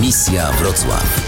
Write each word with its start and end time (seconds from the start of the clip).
Misja 0.00 0.52
Wrocław. 0.52 1.26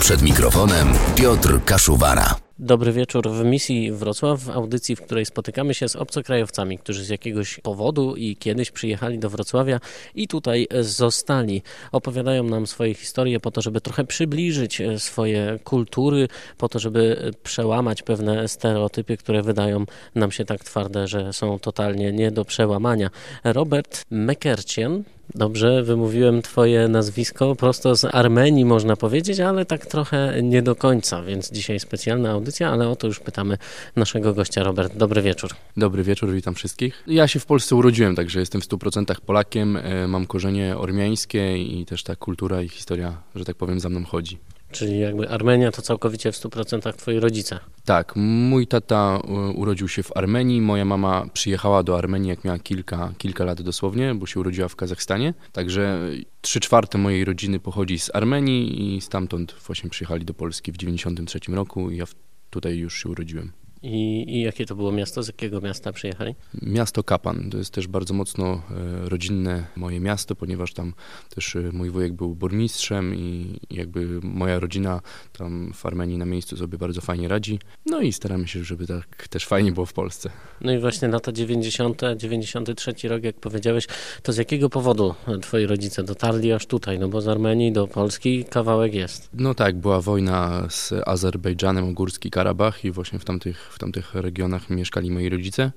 Przed 0.00 0.22
mikrofonem 0.22 0.88
Piotr 1.16 1.64
Kaszuwara. 1.64 2.34
Dobry 2.58 2.92
wieczór 2.92 3.30
w 3.30 3.44
misji 3.44 3.92
Wrocław, 3.92 4.40
w 4.40 4.50
audycji, 4.50 4.96
w 4.96 5.02
której 5.02 5.26
spotykamy 5.26 5.74
się 5.74 5.88
z 5.88 5.96
obcokrajowcami, 5.96 6.78
którzy 6.78 7.04
z 7.04 7.08
jakiegoś 7.08 7.60
powodu 7.60 8.16
i 8.16 8.36
kiedyś 8.36 8.70
przyjechali 8.70 9.18
do 9.18 9.30
Wrocławia 9.30 9.80
i 10.14 10.28
tutaj 10.28 10.66
zostali. 10.80 11.62
Opowiadają 11.92 12.44
nam 12.44 12.66
swoje 12.66 12.94
historie 12.94 13.40
po 13.40 13.50
to, 13.50 13.62
żeby 13.62 13.80
trochę 13.80 14.04
przybliżyć 14.04 14.82
swoje 14.98 15.58
kultury, 15.64 16.28
po 16.58 16.68
to, 16.68 16.78
żeby 16.78 17.32
przełamać 17.42 18.02
pewne 18.02 18.48
stereotypy, 18.48 19.16
które 19.16 19.42
wydają 19.42 19.84
nam 20.14 20.32
się 20.32 20.44
tak 20.44 20.64
twarde, 20.64 21.08
że 21.08 21.32
są 21.32 21.58
totalnie 21.58 22.12
nie 22.12 22.30
do 22.30 22.44
przełamania. 22.44 23.10
Robert 23.44 24.02
Mekercien 24.10 25.04
Dobrze, 25.34 25.82
wymówiłem 25.82 26.42
Twoje 26.42 26.88
nazwisko 26.88 27.56
prosto 27.56 27.96
z 27.96 28.04
Armenii, 28.04 28.64
można 28.64 28.96
powiedzieć, 28.96 29.40
ale 29.40 29.64
tak 29.64 29.86
trochę 29.86 30.42
nie 30.42 30.62
do 30.62 30.76
końca, 30.76 31.22
więc 31.22 31.52
dzisiaj 31.52 31.80
specjalna 31.80 32.30
audycja, 32.30 32.70
ale 32.70 32.88
o 32.88 32.96
to 32.96 33.06
już 33.06 33.20
pytamy 33.20 33.58
naszego 33.96 34.34
gościa. 34.34 34.62
Robert, 34.62 34.96
dobry 34.96 35.22
wieczór. 35.22 35.50
Dobry 35.76 36.02
wieczór, 36.02 36.32
witam 36.32 36.54
wszystkich. 36.54 37.02
Ja 37.06 37.28
się 37.28 37.40
w 37.40 37.46
Polsce 37.46 37.76
urodziłem, 37.76 38.16
także 38.16 38.40
jestem 38.40 38.60
w 38.60 38.68
100% 38.68 39.20
Polakiem, 39.20 39.76
e, 39.76 40.08
mam 40.08 40.26
korzenie 40.26 40.76
ormiańskie 40.76 41.58
i 41.58 41.86
też 41.86 42.02
ta 42.02 42.16
kultura 42.16 42.62
i 42.62 42.68
historia, 42.68 43.22
że 43.34 43.44
tak 43.44 43.56
powiem, 43.56 43.80
za 43.80 43.88
mną 43.88 44.04
chodzi. 44.04 44.38
Czyli 44.74 44.98
jakby 44.98 45.28
Armenia 45.28 45.72
to 45.72 45.82
całkowicie 45.82 46.32
w 46.32 46.36
100% 46.36 46.92
twoi 46.92 47.20
rodzice. 47.20 47.58
Tak, 47.84 48.12
mój 48.16 48.66
tata 48.66 49.20
urodził 49.54 49.88
się 49.88 50.02
w 50.02 50.16
Armenii, 50.16 50.60
moja 50.60 50.84
mama 50.84 51.26
przyjechała 51.32 51.82
do 51.82 51.98
Armenii 51.98 52.28
jak 52.28 52.44
miała 52.44 52.58
kilka, 52.58 53.12
kilka 53.18 53.44
lat 53.44 53.62
dosłownie, 53.62 54.14
bo 54.14 54.26
się 54.26 54.40
urodziła 54.40 54.68
w 54.68 54.76
Kazachstanie. 54.76 55.34
Także 55.52 56.00
trzy 56.40 56.60
czwarte 56.60 56.98
mojej 56.98 57.24
rodziny 57.24 57.60
pochodzi 57.60 57.98
z 57.98 58.14
Armenii 58.14 58.96
i 58.96 59.00
stamtąd 59.00 59.54
właśnie 59.66 59.90
przyjechali 59.90 60.24
do 60.24 60.34
Polski 60.34 60.72
w 60.72 60.76
93 60.76 61.38
roku 61.48 61.90
i 61.90 61.96
ja 61.96 62.04
tutaj 62.50 62.76
już 62.76 63.02
się 63.02 63.08
urodziłem. 63.08 63.52
I, 63.84 64.24
I, 64.28 64.40
jakie 64.40 64.66
to 64.66 64.74
było 64.74 64.92
miasto? 64.92 65.22
Z 65.22 65.26
jakiego 65.26 65.60
miasta 65.60 65.92
przyjechali? 65.92 66.34
Miasto 66.62 67.02
Kapan. 67.02 67.50
To 67.50 67.58
jest 67.58 67.70
też 67.70 67.86
bardzo 67.86 68.14
mocno 68.14 68.46
e, 68.46 69.08
rodzinne 69.08 69.64
moje 69.76 70.00
miasto, 70.00 70.34
ponieważ 70.34 70.72
tam 70.72 70.94
też 71.34 71.56
e, 71.56 71.70
mój 71.72 71.90
wujek 71.90 72.12
był 72.12 72.34
burmistrzem 72.34 73.14
i 73.14 73.58
jakby 73.70 74.20
moja 74.22 74.60
rodzina 74.60 75.00
tam 75.38 75.72
w 75.74 75.86
Armenii 75.86 76.18
na 76.18 76.24
miejscu 76.24 76.56
sobie 76.56 76.78
bardzo 76.78 77.00
fajnie 77.00 77.28
radzi. 77.28 77.58
No 77.86 78.00
i 78.00 78.12
staramy 78.12 78.48
się, 78.48 78.64
żeby 78.64 78.86
tak 78.86 79.28
też 79.28 79.46
fajnie 79.46 79.72
było 79.72 79.86
w 79.86 79.92
Polsce. 79.92 80.30
No 80.60 80.72
i 80.72 80.78
właśnie 80.78 81.08
lata 81.08 81.32
90., 81.32 82.02
93 82.16 83.08
rok, 83.08 83.24
jak 83.24 83.36
powiedziałeś, 83.36 83.86
to 84.22 84.32
z 84.32 84.36
jakiego 84.36 84.70
powodu 84.70 85.14
twoi 85.42 85.66
rodzice 85.66 86.02
dotarli 86.02 86.52
aż 86.52 86.66
tutaj? 86.66 86.98
No 86.98 87.08
bo 87.08 87.20
z 87.20 87.28
Armenii 87.28 87.72
do 87.72 87.86
Polski 87.86 88.44
kawałek 88.44 88.94
jest. 88.94 89.28
No 89.34 89.54
tak, 89.54 89.76
była 89.76 90.00
wojna 90.00 90.66
z 90.70 90.92
Azerbejdżanem 91.06 91.88
o 91.88 91.92
Górski 91.92 92.30
Karabach 92.30 92.84
i 92.84 92.90
właśnie 92.90 93.18
w 93.18 93.24
tamtych 93.24 93.73
w 93.74 93.78
tamtych 93.78 94.14
regionach 94.14 94.70
mieszkali 94.70 95.10
moi 95.10 95.28
rodzice. 95.28 95.72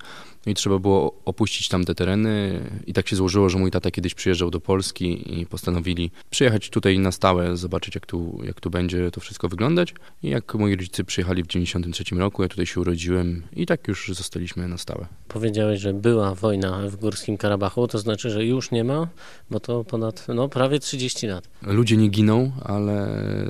No 0.47 0.51
i 0.51 0.55
trzeba 0.55 0.79
było 0.79 1.21
opuścić 1.25 1.69
tamte 1.69 1.95
tereny. 1.95 2.59
I 2.85 2.93
tak 2.93 3.07
się 3.07 3.15
złożyło, 3.15 3.49
że 3.49 3.57
mój 3.57 3.71
tata 3.71 3.91
kiedyś 3.91 4.13
przyjeżdżał 4.13 4.51
do 4.51 4.59
Polski 4.59 5.39
i 5.39 5.45
postanowili 5.45 6.11
przyjechać 6.29 6.69
tutaj 6.69 6.99
na 6.99 7.11
stałe, 7.11 7.57
zobaczyć 7.57 7.95
jak 7.95 8.05
tu, 8.05 8.39
jak 8.43 8.59
tu 8.59 8.69
będzie 8.69 9.11
to 9.11 9.21
wszystko 9.21 9.49
wyglądać. 9.49 9.93
I 10.23 10.29
jak 10.29 10.55
moi 10.55 10.75
rodzice 10.75 11.03
przyjechali 11.03 11.43
w 11.43 11.47
93 11.47 12.15
roku, 12.15 12.43
ja 12.43 12.49
tutaj 12.49 12.65
się 12.65 12.81
urodziłem 12.81 13.43
i 13.55 13.65
tak 13.65 13.87
już 13.87 14.11
zostaliśmy 14.13 14.67
na 14.67 14.77
stałe. 14.77 15.05
Powiedziałeś, 15.27 15.79
że 15.79 15.93
była 15.93 16.35
wojna 16.35 16.89
w 16.89 16.95
Górskim 16.95 17.37
Karabachu, 17.37 17.87
to 17.87 17.99
znaczy, 17.99 18.29
że 18.29 18.45
już 18.45 18.71
nie 18.71 18.83
ma, 18.83 19.07
bo 19.51 19.59
to 19.59 19.83
ponad, 19.83 20.25
no 20.35 20.49
prawie 20.49 20.79
30 20.79 21.27
lat. 21.27 21.49
Ludzie 21.61 21.97
nie 21.97 22.07
giną, 22.07 22.51
ale 22.63 23.07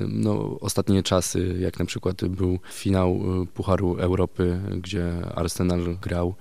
no, 0.08 0.60
ostatnie 0.60 1.02
czasy, 1.02 1.56
jak 1.60 1.78
na 1.78 1.84
przykład 1.84 2.24
był 2.24 2.58
finał 2.72 3.20
y, 3.42 3.46
Pucharu 3.46 3.96
Europy, 3.96 4.60
gdzie 4.80 5.12
Arsenal 5.34 5.96
grał, 6.02 6.34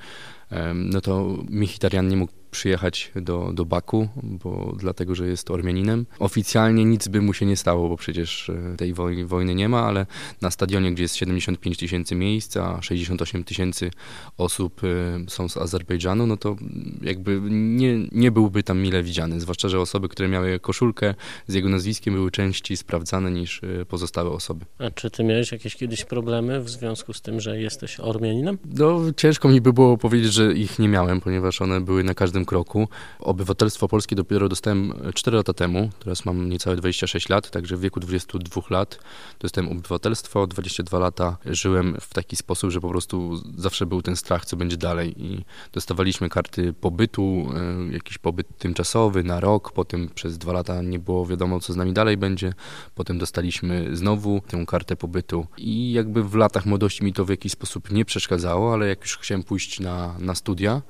no 0.76 1.02
to 1.02 1.38
Michitarian 1.50 2.08
nie 2.08 2.18
mógł 2.18 2.34
przyjechać 2.52 3.12
do, 3.16 3.52
do 3.54 3.66
Baku, 3.66 4.10
bo 4.24 4.76
dlatego, 4.80 5.16
że 5.16 5.28
jest 5.28 5.52
Ormianinem. 5.52 6.06
Oficjalnie 6.20 6.86
nic 6.86 7.08
by 7.08 7.22
mu 7.22 7.34
się 7.34 7.46
nie 7.46 7.58
stało, 7.58 7.90
bo 7.90 7.98
przecież 7.98 8.50
e, 8.50 8.78
tej 8.78 8.94
wojny, 8.94 9.26
wojny 9.26 9.56
nie 9.56 9.70
ma, 9.70 9.84
ale 9.84 10.06
na 10.42 10.52
stadionie, 10.52 10.92
gdzie 10.92 11.04
jest 11.04 11.16
75 11.16 11.78
tysięcy 11.78 12.16
miejsc, 12.16 12.58
a 12.58 12.82
68 12.82 13.44
tysięcy 13.44 13.92
osób 14.38 14.82
e, 14.84 15.30
są 15.30 15.50
z 15.50 15.58
Azerbejdżanu, 15.58 16.28
no 16.28 16.38
to 16.38 16.56
jakby 17.02 17.42
nie, 17.52 17.98
nie 18.12 18.32
byłby 18.32 18.64
tam 18.64 18.80
mile 18.80 19.04
widziany. 19.04 19.40
Zwłaszcza, 19.40 19.70
że 19.70 19.80
osoby, 19.80 20.10
które 20.10 20.30
miały 20.30 20.60
koszulkę 20.60 21.16
z 21.48 21.54
jego 21.54 21.70
nazwiskiem 21.70 22.14
były 22.14 22.32
częściej 22.32 22.78
sprawdzane 22.78 23.32
niż 23.32 23.62
e, 23.64 23.86
pozostałe 23.86 24.30
osoby. 24.30 24.66
A 24.78 24.92
czy 24.92 25.12
ty 25.12 25.24
miałeś 25.24 25.52
jakieś 25.52 25.76
kiedyś 25.76 26.06
problemy 26.06 26.62
w 26.62 26.70
związku 26.70 27.14
z 27.14 27.22
tym, 27.22 27.42
że 27.42 27.62
jesteś 27.62 28.00
Ormianinem? 28.00 28.58
No 28.66 29.02
ciężko 29.18 29.50
mi 29.50 29.62
by 29.62 29.74
było 29.74 29.98
powiedzieć, 29.98 30.34
że 30.34 30.54
ich 30.54 30.80
nie 30.80 30.88
miałem, 30.88 31.22
ponieważ 31.22 31.62
one 31.62 31.82
były 31.82 32.04
na 32.04 32.14
każdym 32.14 32.37
kroku. 32.46 32.88
Obywatelstwo 33.20 33.88
polskie 33.88 34.16
dopiero 34.16 34.50
dostałem 34.50 34.94
4 35.14 35.38
lata 35.38 35.54
temu, 35.54 35.90
teraz 36.00 36.26
mam 36.26 36.50
niecałe 36.50 36.76
26 36.76 37.30
lat, 37.30 37.50
także 37.50 37.78
w 37.78 37.80
wieku 37.80 38.00
22 38.00 38.62
lat 38.70 39.00
dostałem 39.40 39.72
obywatelstwo. 39.72 40.48
22 40.48 41.00
lata 41.00 41.38
żyłem 41.46 41.98
w 42.02 42.14
taki 42.14 42.36
sposób, 42.36 42.72
że 42.72 42.82
po 42.82 42.90
prostu 42.90 43.42
zawsze 43.58 43.86
był 43.86 44.02
ten 44.02 44.16
strach, 44.16 44.46
co 44.46 44.58
będzie 44.58 44.78
dalej 44.78 45.24
i 45.24 45.46
dostawaliśmy 45.74 46.30
karty 46.30 46.74
pobytu, 46.74 47.50
e, 47.90 47.94
jakiś 47.94 48.18
pobyt 48.18 48.58
tymczasowy 48.58 49.24
na 49.24 49.40
rok, 49.40 49.72
potem 49.72 50.10
przez 50.10 50.38
dwa 50.38 50.54
lata 50.54 50.82
nie 50.82 51.00
było 51.00 51.26
wiadomo, 51.26 51.60
co 51.60 51.74
z 51.74 51.76
nami 51.76 51.94
dalej 51.94 52.18
będzie, 52.18 52.54
potem 52.96 53.18
dostaliśmy 53.18 53.96
znowu 53.96 54.42
tę 54.48 54.66
kartę 54.68 54.96
pobytu 54.96 55.48
i 55.58 55.92
jakby 55.92 56.24
w 56.24 56.36
latach 56.36 56.66
młodości 56.66 57.04
mi 57.04 57.14
to 57.14 57.26
w 57.26 57.30
jakiś 57.30 57.52
sposób 57.52 57.92
nie 57.92 58.06
przeszkadzało, 58.06 58.74
ale 58.74 58.88
jak 58.88 59.02
już 59.02 59.18
chciałem 59.18 59.44
pójść 59.44 59.80
na, 59.80 60.16
na 60.20 60.36
studia, 60.36 60.82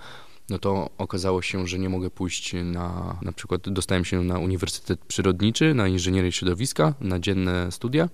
no 0.49 0.59
to 0.59 0.89
okazało 0.97 1.41
się, 1.41 1.67
że 1.67 1.79
nie 1.79 1.89
mogę 1.89 2.09
pójść 2.09 2.55
na, 2.63 3.19
na 3.21 3.31
przykład 3.31 3.69
dostałem 3.69 4.05
się 4.05 4.23
na 4.23 4.39
Uniwersytet 4.39 4.99
Przyrodniczy, 4.99 5.73
na 5.73 5.87
Inżynierię 5.87 6.31
Środowiska, 6.31 6.93
na 7.01 7.19
dzienne 7.19 7.71
studia 7.71 8.09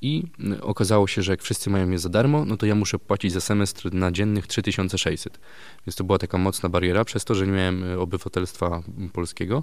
i 0.00 0.22
okazało 0.60 1.06
się, 1.06 1.22
że 1.22 1.32
jak 1.32 1.42
wszyscy 1.42 1.70
mają 1.70 1.90
je 1.90 1.98
za 1.98 2.08
darmo, 2.08 2.44
no 2.44 2.56
to 2.56 2.66
ja 2.66 2.74
muszę 2.74 2.98
płacić 2.98 3.32
za 3.32 3.40
semestr 3.40 3.94
na 3.94 4.12
dziennych 4.12 4.46
3600. 4.46 5.40
Więc 5.86 5.96
to 5.96 6.04
była 6.04 6.18
taka 6.18 6.38
mocna 6.38 6.68
bariera, 6.68 7.04
przez 7.04 7.24
to, 7.24 7.34
że 7.34 7.46
nie 7.46 7.52
miałem 7.52 8.00
obywatelstwa 8.00 8.82
polskiego. 9.12 9.62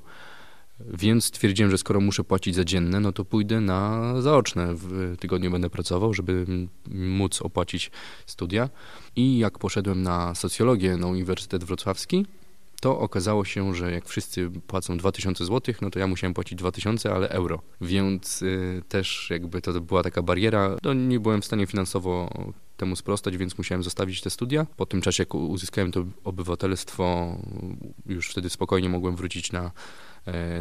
Więc 0.79 1.25
stwierdziłem, 1.25 1.71
że 1.71 1.77
skoro 1.77 2.01
muszę 2.01 2.23
płacić 2.23 2.55
za 2.55 2.63
dzienne, 2.63 2.99
no 2.99 3.11
to 3.11 3.25
pójdę 3.25 3.61
na 3.61 4.13
zaoczne. 4.21 4.73
W 4.73 5.15
tygodniu 5.19 5.51
będę 5.51 5.69
pracował, 5.69 6.13
żeby 6.13 6.45
móc 6.87 7.41
opłacić 7.41 7.91
studia. 8.25 8.69
I 9.15 9.37
jak 9.37 9.59
poszedłem 9.59 10.03
na 10.03 10.35
socjologię 10.35 10.97
na 10.97 11.07
Uniwersytet 11.07 11.63
Wrocławski, 11.63 12.25
to 12.81 12.99
okazało 12.99 13.45
się, 13.45 13.75
że 13.75 13.91
jak 13.91 14.07
wszyscy 14.07 14.49
płacą 14.67 14.97
2000 14.97 15.45
zł, 15.45 15.75
no 15.81 15.89
to 15.89 15.99
ja 15.99 16.07
musiałem 16.07 16.33
płacić 16.33 16.59
2000, 16.59 17.13
ale 17.13 17.29
euro. 17.29 17.61
Więc 17.81 18.41
y, 18.41 18.81
też 18.89 19.27
jakby 19.29 19.61
to 19.61 19.81
była 19.81 20.03
taka 20.03 20.21
bariera. 20.21 20.77
No, 20.83 20.93
nie 20.93 21.19
byłem 21.19 21.41
w 21.41 21.45
stanie 21.45 21.67
finansowo 21.67 22.29
temu 22.77 22.95
sprostać, 22.95 23.37
więc 23.37 23.57
musiałem 23.57 23.83
zostawić 23.83 24.21
te 24.21 24.29
studia. 24.29 24.65
Po 24.77 24.85
tym 24.85 25.01
czasie, 25.01 25.21
jak 25.21 25.35
uzyskałem 25.35 25.91
to 25.91 26.05
obywatelstwo, 26.23 27.37
już 28.05 28.29
wtedy 28.29 28.49
spokojnie 28.49 28.89
mogłem 28.89 29.15
wrócić 29.15 29.51
na 29.51 29.71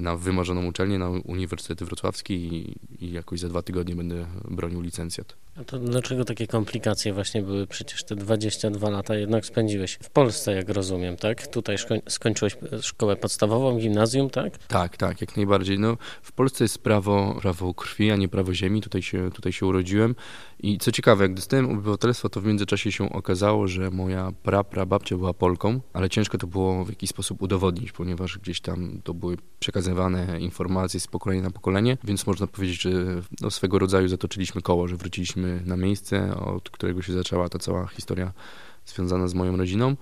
na 0.00 0.16
wymarzoną 0.16 0.66
uczelnię, 0.66 0.98
na 0.98 1.10
Uniwersytet 1.10 1.82
Wrocławski 1.82 2.34
i, 2.34 2.76
i 3.04 3.12
jakoś 3.12 3.40
za 3.40 3.48
dwa 3.48 3.62
tygodnie 3.62 3.96
będę 3.96 4.26
bronił 4.50 4.80
licencjat. 4.80 5.36
A 5.56 5.64
to 5.64 5.78
dlaczego 5.78 6.24
takie 6.24 6.46
komplikacje 6.46 7.12
właśnie 7.12 7.42
były? 7.42 7.66
Przecież 7.66 8.04
te 8.04 8.16
22 8.16 8.90
lata 8.90 9.14
jednak 9.14 9.46
spędziłeś 9.46 9.98
w 10.02 10.10
Polsce, 10.10 10.52
jak 10.52 10.68
rozumiem, 10.68 11.16
tak? 11.16 11.46
Tutaj 11.46 11.76
skończyłeś 12.08 12.56
szkołę 12.80 13.16
podstawową, 13.16 13.78
gimnazjum, 13.78 14.30
tak? 14.30 14.58
Tak, 14.58 14.96
tak, 14.96 15.20
jak 15.20 15.36
najbardziej. 15.36 15.78
No, 15.78 15.96
w 16.22 16.32
Polsce 16.32 16.64
jest 16.64 16.78
prawo, 16.78 17.38
prawo 17.40 17.74
krwi, 17.74 18.10
a 18.10 18.16
nie 18.16 18.28
prawo 18.28 18.54
ziemi. 18.54 18.80
Tutaj 18.80 19.02
się, 19.02 19.30
tutaj 19.34 19.52
się 19.52 19.66
urodziłem. 19.66 20.14
I 20.60 20.78
co 20.78 20.92
ciekawe, 20.92 21.24
jak 21.24 21.34
dostałem 21.34 21.70
obywatelstwo, 21.70 22.28
to 22.28 22.40
w 22.40 22.44
międzyczasie 22.44 22.92
się 22.92 23.12
okazało, 23.12 23.68
że 23.68 23.90
moja 23.90 24.32
pra, 24.42 24.64
pra 24.64 24.86
babcia 24.86 25.16
była 25.16 25.34
Polką, 25.34 25.80
ale 25.92 26.10
ciężko 26.10 26.38
to 26.38 26.46
było 26.46 26.84
w 26.84 26.88
jakiś 26.88 27.10
sposób 27.10 27.42
udowodnić, 27.42 27.92
ponieważ 27.92 28.38
gdzieś 28.38 28.60
tam 28.60 29.00
to 29.04 29.14
były 29.14 29.36
przekazywane 29.62 30.40
informacje 30.40 31.00
z 31.00 31.06
pokolenia 31.06 31.42
na 31.42 31.50
pokolenie, 31.50 31.98
więc 32.04 32.26
można 32.26 32.46
powiedzieć, 32.46 32.82
że 32.82 32.90
no, 33.40 33.50
swego 33.50 33.78
rodzaju 33.78 34.08
zatoczyliśmy 34.08 34.62
koło, 34.62 34.88
że 34.88 34.96
wróciliśmy 34.96 35.62
na 35.66 35.76
miejsce, 35.76 36.36
od 36.36 36.70
którego 36.70 37.02
się 37.02 37.12
zaczęła 37.12 37.48
ta 37.48 37.58
cała 37.58 37.86
historia 37.86 38.32
związana 38.86 39.28
z 39.28 39.34
moją 39.34 39.56
rodziną. 39.56 39.96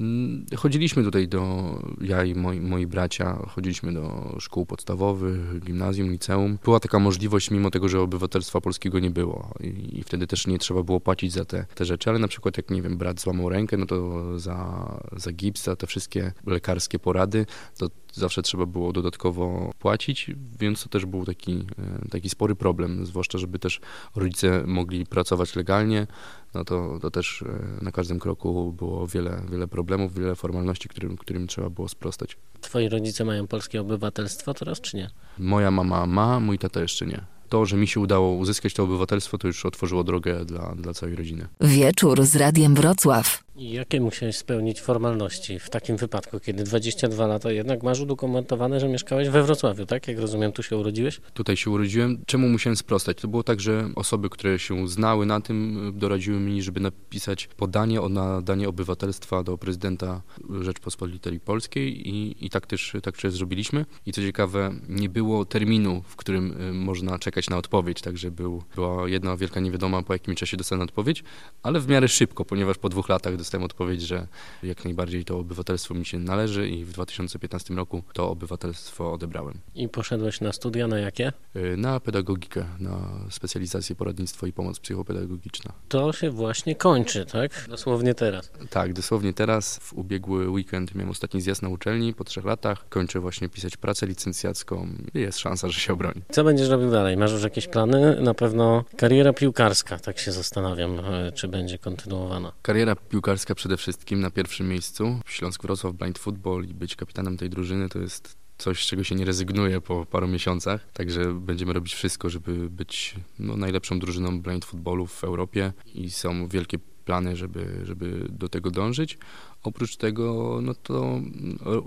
Mm, 0.00 0.46
chodziliśmy 0.56 1.04
tutaj 1.04 1.28
do, 1.28 1.72
ja 2.00 2.24
i 2.24 2.34
moi, 2.34 2.60
moi 2.60 2.86
bracia, 2.86 3.38
chodziliśmy 3.48 3.92
do 3.92 4.36
szkół 4.40 4.66
podstawowych, 4.66 5.64
gimnazjum, 5.64 6.10
liceum. 6.10 6.58
Była 6.64 6.80
taka 6.80 6.98
możliwość, 6.98 7.50
mimo 7.50 7.70
tego, 7.70 7.88
że 7.88 8.00
obywatelstwa 8.00 8.60
polskiego 8.60 8.98
nie 8.98 9.10
było. 9.10 9.54
I, 9.60 9.98
i 9.98 10.02
wtedy 10.02 10.26
też 10.26 10.46
nie 10.46 10.58
trzeba 10.58 10.82
było 10.82 11.00
płacić 11.00 11.32
za 11.32 11.44
te, 11.44 11.66
te 11.74 11.84
rzeczy, 11.84 12.10
ale 12.10 12.18
na 12.18 12.28
przykład 12.28 12.56
jak, 12.56 12.70
nie 12.70 12.82
wiem, 12.82 12.96
brat 12.96 13.20
złamał 13.20 13.48
rękę, 13.48 13.76
no 13.76 13.86
to 13.86 14.38
za, 14.38 14.88
za 15.16 15.32
gips, 15.32 15.64
za 15.64 15.76
te 15.76 15.86
wszystkie 15.86 16.32
lekarskie 16.46 16.98
porady, 16.98 17.46
to 17.78 17.88
zawsze 18.12 18.42
trzeba 18.42 18.66
było 18.66 18.92
dodatkowo 18.92 19.70
płacić, 19.78 20.30
więc 20.60 20.82
to 20.82 20.88
też 20.88 21.06
był 21.06 21.24
taki, 21.24 21.52
e, 21.52 22.08
taki 22.10 22.28
spory 22.28 22.54
problem, 22.54 23.06
zwłaszcza 23.06 23.38
żeby 23.38 23.58
też 23.58 23.80
rodzice 24.16 24.64
mogli 24.66 25.06
pracować 25.06 25.56
legalnie, 25.56 26.06
no 26.54 26.64
to, 26.64 26.98
to 27.02 27.10
też 27.10 27.42
e, 27.42 27.84
na 27.84 27.92
każdym 27.92 28.18
kroku 28.18 28.72
było 28.72 29.06
wiele, 29.06 29.42
wiele 29.50 29.68
problemów, 29.68 30.14
wiele 30.14 30.34
formalności, 30.34 30.88
którym, 30.88 31.16
którym 31.16 31.46
trzeba 31.46 31.70
było 31.70 31.88
sprostać. 31.88 32.36
Twoi 32.60 32.88
rodzice 32.88 33.24
mają 33.24 33.46
polskie 33.46 33.80
obywatelstwo 33.80 34.54
teraz, 34.54 34.80
czy 34.80 34.96
nie? 34.96 35.10
Moja 35.38 35.70
mama 35.70 36.06
ma, 36.06 36.40
mój 36.40 36.58
tata 36.58 36.80
jeszcze 36.80 37.06
nie 37.06 37.24
to, 37.52 37.66
że 37.66 37.76
mi 37.76 37.86
się 37.86 38.00
udało 38.00 38.32
uzyskać 38.32 38.74
to 38.74 38.82
obywatelstwo, 38.82 39.38
to 39.38 39.46
już 39.46 39.66
otworzyło 39.66 40.04
drogę 40.04 40.44
dla, 40.44 40.74
dla 40.74 40.94
całej 40.94 41.16
rodziny. 41.16 41.48
Wieczór 41.60 42.24
z 42.24 42.36
Radiem 42.36 42.74
Wrocław. 42.74 43.44
Jakie 43.56 44.00
musiałeś 44.00 44.36
spełnić 44.36 44.80
formalności 44.80 45.58
w 45.58 45.70
takim 45.70 45.96
wypadku, 45.96 46.40
kiedy 46.40 46.64
22 46.64 47.26
lata 47.26 47.52
jednak 47.52 47.82
masz 47.82 48.00
udokumentowane, 48.00 48.80
że 48.80 48.88
mieszkałeś 48.88 49.28
we 49.28 49.42
Wrocławiu, 49.42 49.86
tak? 49.86 50.08
Jak 50.08 50.18
rozumiem, 50.18 50.52
tu 50.52 50.62
się 50.62 50.76
urodziłeś? 50.76 51.20
Tutaj 51.34 51.56
się 51.56 51.70
urodziłem. 51.70 52.22
Czemu 52.26 52.48
musiałem 52.48 52.76
sprostać? 52.76 53.18
To 53.20 53.28
było 53.28 53.42
tak, 53.42 53.60
że 53.60 53.88
osoby, 53.94 54.30
które 54.30 54.58
się 54.58 54.88
znały 54.88 55.26
na 55.26 55.40
tym, 55.40 55.92
doradziły 55.96 56.40
mi, 56.40 56.62
żeby 56.62 56.80
napisać 56.80 57.46
podanie 57.56 58.00
o 58.00 58.08
nadanie 58.08 58.68
obywatelstwa 58.68 59.42
do 59.42 59.58
prezydenta 59.58 60.22
Rzeczpospolitej 60.60 61.40
Polskiej 61.40 62.08
i, 62.08 62.46
i 62.46 62.50
tak, 62.50 62.66
też, 62.66 62.96
tak 63.02 63.16
też 63.18 63.32
zrobiliśmy. 63.32 63.86
I 64.06 64.12
co 64.12 64.20
ciekawe, 64.20 64.74
nie 64.88 65.08
było 65.08 65.44
terminu, 65.44 66.02
w 66.06 66.16
którym 66.16 66.60
y, 66.60 66.72
można 66.72 67.18
czekać 67.18 67.50
na 67.50 67.56
odpowiedź, 67.56 68.00
także 68.00 68.30
był, 68.30 68.62
była 68.74 69.08
jedna 69.08 69.36
wielka 69.36 69.60
niewiadoma, 69.60 70.02
po 70.02 70.12
jakim 70.12 70.34
czasie 70.34 70.56
dostanę 70.56 70.84
odpowiedź, 70.84 71.24
ale 71.62 71.80
w 71.80 71.88
miarę 71.88 72.08
szybko, 72.08 72.44
ponieważ 72.44 72.78
po 72.78 72.88
dwóch 72.88 73.08
latach 73.08 73.41
dostałem 73.42 73.64
odpowiedź, 73.64 74.02
że 74.02 74.26
jak 74.62 74.84
najbardziej 74.84 75.24
to 75.24 75.38
obywatelstwo 75.38 75.94
mi 75.94 76.06
się 76.06 76.18
należy 76.18 76.68
i 76.68 76.84
w 76.84 76.92
2015 76.92 77.74
roku 77.74 78.02
to 78.12 78.30
obywatelstwo 78.30 79.12
odebrałem. 79.12 79.58
I 79.74 79.88
poszedłeś 79.88 80.40
na 80.40 80.52
studia 80.52 80.86
na 80.86 80.98
jakie? 80.98 81.32
Y, 81.56 81.76
na 81.76 82.00
pedagogikę, 82.00 82.64
na 82.78 82.98
specjalizację 83.30 83.96
poradnictwo 83.96 84.46
i 84.46 84.52
pomoc 84.52 84.80
psychopedagogiczna. 84.80 85.72
To 85.88 86.12
się 86.12 86.30
właśnie 86.30 86.74
kończy, 86.74 87.26
tak? 87.26 87.66
Dosłownie 87.68 88.14
teraz. 88.14 88.50
Tak, 88.70 88.92
dosłownie 88.92 89.32
teraz. 89.32 89.78
W 89.78 89.92
ubiegły 89.92 90.48
weekend 90.48 90.94
miałem 90.94 91.10
ostatni 91.10 91.40
zjazd 91.40 91.62
na 91.62 91.68
uczelni 91.68 92.14
po 92.14 92.24
trzech 92.24 92.44
latach. 92.44 92.88
Kończę 92.88 93.20
właśnie 93.20 93.48
pisać 93.48 93.76
pracę 93.76 94.06
licencjacką 94.06 94.88
i 95.14 95.20
jest 95.20 95.38
szansa, 95.38 95.68
że 95.68 95.80
się 95.80 95.92
obroni. 95.92 96.22
Co 96.30 96.44
będziesz 96.44 96.68
robił 96.68 96.90
dalej? 96.90 97.16
Masz 97.16 97.32
już 97.32 97.42
jakieś 97.42 97.66
plany? 97.68 98.20
Na 98.20 98.34
pewno 98.34 98.84
kariera 98.96 99.32
piłkarska, 99.32 99.98
tak 99.98 100.18
się 100.18 100.32
zastanawiam, 100.32 101.00
e, 101.00 101.32
czy 101.32 101.48
będzie 101.48 101.78
kontynuowana. 101.78 102.52
Kariera 102.62 102.96
piłkarska 102.96 103.31
przede 103.54 103.76
wszystkim 103.76 104.20
na 104.20 104.30
pierwszym 104.30 104.68
miejscu. 104.68 105.20
Śląsk 105.26 105.62
Wrocław 105.62 105.94
Blind 105.94 106.18
Football 106.18 106.64
i 106.64 106.74
być 106.74 106.96
kapitanem 106.96 107.36
tej 107.36 107.50
drużyny 107.50 107.88
to 107.88 107.98
jest 107.98 108.36
coś, 108.58 108.84
z 108.84 108.86
czego 108.86 109.04
się 109.04 109.14
nie 109.14 109.24
rezygnuje 109.24 109.80
po 109.80 110.06
paru 110.06 110.28
miesiącach. 110.28 110.92
Także 110.92 111.34
będziemy 111.34 111.72
robić 111.72 111.94
wszystko, 111.94 112.30
żeby 112.30 112.70
być 112.70 113.14
no, 113.38 113.56
najlepszą 113.56 113.98
drużyną 113.98 114.40
blind 114.40 114.64
footballu 114.64 115.06
w 115.06 115.24
Europie 115.24 115.72
i 115.94 116.10
są 116.10 116.48
wielkie 116.48 116.78
plany, 117.02 117.36
żeby, 117.36 117.80
żeby 117.84 118.26
do 118.30 118.48
tego 118.48 118.70
dążyć. 118.70 119.18
Oprócz 119.62 119.96
tego, 119.96 120.58
no 120.62 120.74
to 120.74 121.20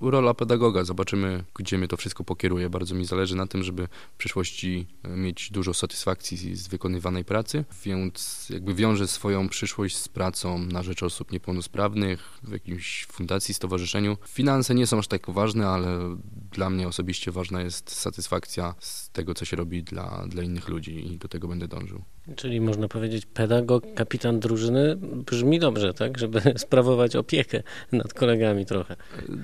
rola 0.01 0.33
pedagoga. 0.33 0.83
Zobaczymy, 0.83 1.43
gdzie 1.55 1.77
mnie 1.77 1.87
to 1.87 1.97
wszystko 1.97 2.23
pokieruje. 2.23 2.69
Bardzo 2.69 2.95
mi 2.95 3.05
zależy 3.05 3.35
na 3.35 3.47
tym, 3.47 3.63
żeby 3.63 3.87
w 4.13 4.17
przyszłości 4.17 4.87
e, 5.03 5.09
mieć 5.09 5.51
dużo 5.51 5.73
satysfakcji 5.73 6.55
z 6.55 6.67
wykonywanej 6.67 7.25
pracy, 7.25 7.65
więc 7.85 8.47
jakby 8.49 8.73
wiążę 8.73 9.07
swoją 9.07 9.49
przyszłość 9.49 9.97
z 9.97 10.07
pracą 10.07 10.59
na 10.59 10.83
rzecz 10.83 11.03
osób 11.03 11.31
niepełnosprawnych 11.31 12.39
w 12.43 12.51
jakimś 12.51 13.05
fundacji, 13.11 13.53
stowarzyszeniu. 13.53 14.17
Finanse 14.27 14.75
nie 14.75 14.87
są 14.87 14.97
aż 14.97 15.07
tak 15.07 15.29
ważne, 15.29 15.67
ale 15.67 16.17
dla 16.51 16.69
mnie 16.69 16.87
osobiście 16.87 17.31
ważna 17.31 17.61
jest 17.61 17.91
satysfakcja 17.91 18.75
z 18.79 19.09
tego, 19.09 19.33
co 19.33 19.45
się 19.45 19.57
robi 19.57 19.83
dla, 19.83 20.25
dla 20.27 20.43
innych 20.43 20.69
ludzi 20.69 21.13
i 21.13 21.17
do 21.17 21.27
tego 21.27 21.47
będę 21.47 21.67
dążył. 21.67 22.03
Czyli 22.35 22.61
można 22.61 22.87
powiedzieć 22.87 23.25
pedagog, 23.25 23.83
kapitan 23.95 24.39
drużyny 24.39 24.95
brzmi 25.01 25.59
dobrze, 25.59 25.93
tak? 25.93 26.17
Żeby 26.17 26.41
sprawować 26.57 27.15
opiekę 27.15 27.63
nad 27.91 28.13
kolegami 28.13 28.65
trochę. 28.65 28.95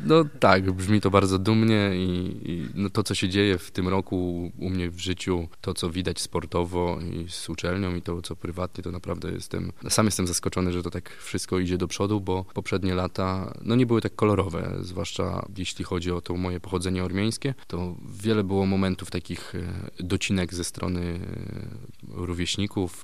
No 0.06 0.26
tak, 0.40 0.72
brzmi 0.72 1.02
to 1.02 1.12
bardzo 1.12 1.40
dumnie 1.40 1.92
i, 1.94 2.42
i 2.52 2.66
no 2.76 2.90
to, 2.90 3.04
co 3.04 3.16
się 3.16 3.30
dzieje 3.30 3.58
w 3.58 3.72
tym 3.72 3.88
roku 3.88 4.52
u 4.60 4.70
mnie 4.70 4.90
w 4.90 5.00
życiu, 5.00 5.48
to, 5.62 5.74
co 5.74 5.90
widać 5.90 6.20
sportowo 6.20 7.00
i 7.02 7.30
z 7.30 7.50
uczelnią 7.50 7.96
i 7.96 8.02
to, 8.02 8.22
co 8.22 8.36
prywatnie, 8.36 8.84
to 8.84 8.92
naprawdę 8.92 9.32
jestem, 9.32 9.72
sam 9.90 10.06
jestem 10.06 10.28
zaskoczony, 10.28 10.72
że 10.72 10.84
to 10.84 10.90
tak 10.90 11.10
wszystko 11.10 11.60
idzie 11.60 11.78
do 11.78 11.88
przodu, 11.88 12.22
bo 12.22 12.46
poprzednie 12.54 12.96
lata, 12.96 13.54
no 13.62 13.76
nie 13.76 13.86
były 13.86 14.02
tak 14.02 14.16
kolorowe, 14.16 14.78
zwłaszcza 14.82 15.46
jeśli 15.58 15.86
chodzi 15.86 16.12
o 16.12 16.22
to 16.22 16.36
moje 16.36 16.60
pochodzenie 16.60 17.04
ormiańskie, 17.04 17.54
to 17.68 17.96
wiele 18.22 18.44
było 18.44 18.66
momentów 18.66 19.12
takich 19.12 19.56
e, 19.56 20.04
docinek 20.04 20.54
ze 20.54 20.64
strony 20.64 21.02
e, 21.02 22.22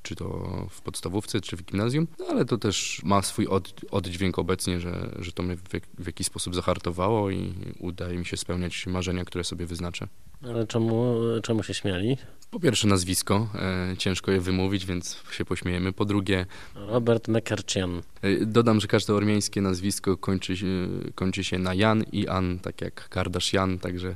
czy 0.02 0.16
to 0.16 0.28
w 0.70 0.82
podstawówce, 0.82 1.42
czy 1.42 1.58
w 1.58 1.64
gimnazjum, 1.64 2.08
no 2.20 2.26
ale 2.26 2.46
to 2.46 2.58
też 2.58 3.02
ma 3.04 3.22
swój 3.22 3.48
od, 3.48 3.82
oddźwięk 3.92 4.40
obecnie, 4.40 4.80
że, 4.80 5.16
że 5.20 5.32
to 5.32 5.44
mnie 5.44 5.56
w, 5.56 5.64
w 6.00 6.08
jakiś 6.08 6.28
sposób 6.28 6.56
zahartowało 6.56 7.30
i 7.30 7.54
udaje 7.80 8.18
mi 8.18 8.26
się 8.26 8.38
spełniać 8.38 8.88
marzenia, 8.88 9.26
które 9.26 9.44
sobie 9.44 9.66
wyznaczę. 9.66 10.08
Ale 10.44 10.68
czemu, 10.68 11.16
czemu 11.44 11.64
się 11.64 11.74
śmiali? 11.74 12.18
Po 12.58 12.62
pierwsze 12.62 12.88
nazwisko, 12.88 13.48
e, 13.56 13.98
ciężko 13.98 14.32
je 14.32 14.42
wymówić, 14.42 14.86
więc 14.86 15.24
się 15.32 15.46
pośmiejemy. 15.46 15.94
Po 15.94 16.06
drugie... 16.06 16.46
Robert 16.76 17.28
Mekarcian. 17.28 18.02
E, 18.22 18.46
dodam, 18.46 18.80
że 18.80 18.88
każde 18.88 19.14
ormiańskie 19.14 19.62
nazwisko 19.62 20.18
kończy, 20.18 20.56
kończy 21.16 21.44
się 21.44 21.60
na 21.60 21.74
Jan 21.74 22.04
i 22.12 22.28
An, 22.28 22.60
tak 22.60 22.82
jak 22.82 23.10
Kardashian, 23.10 23.80
także 23.80 24.16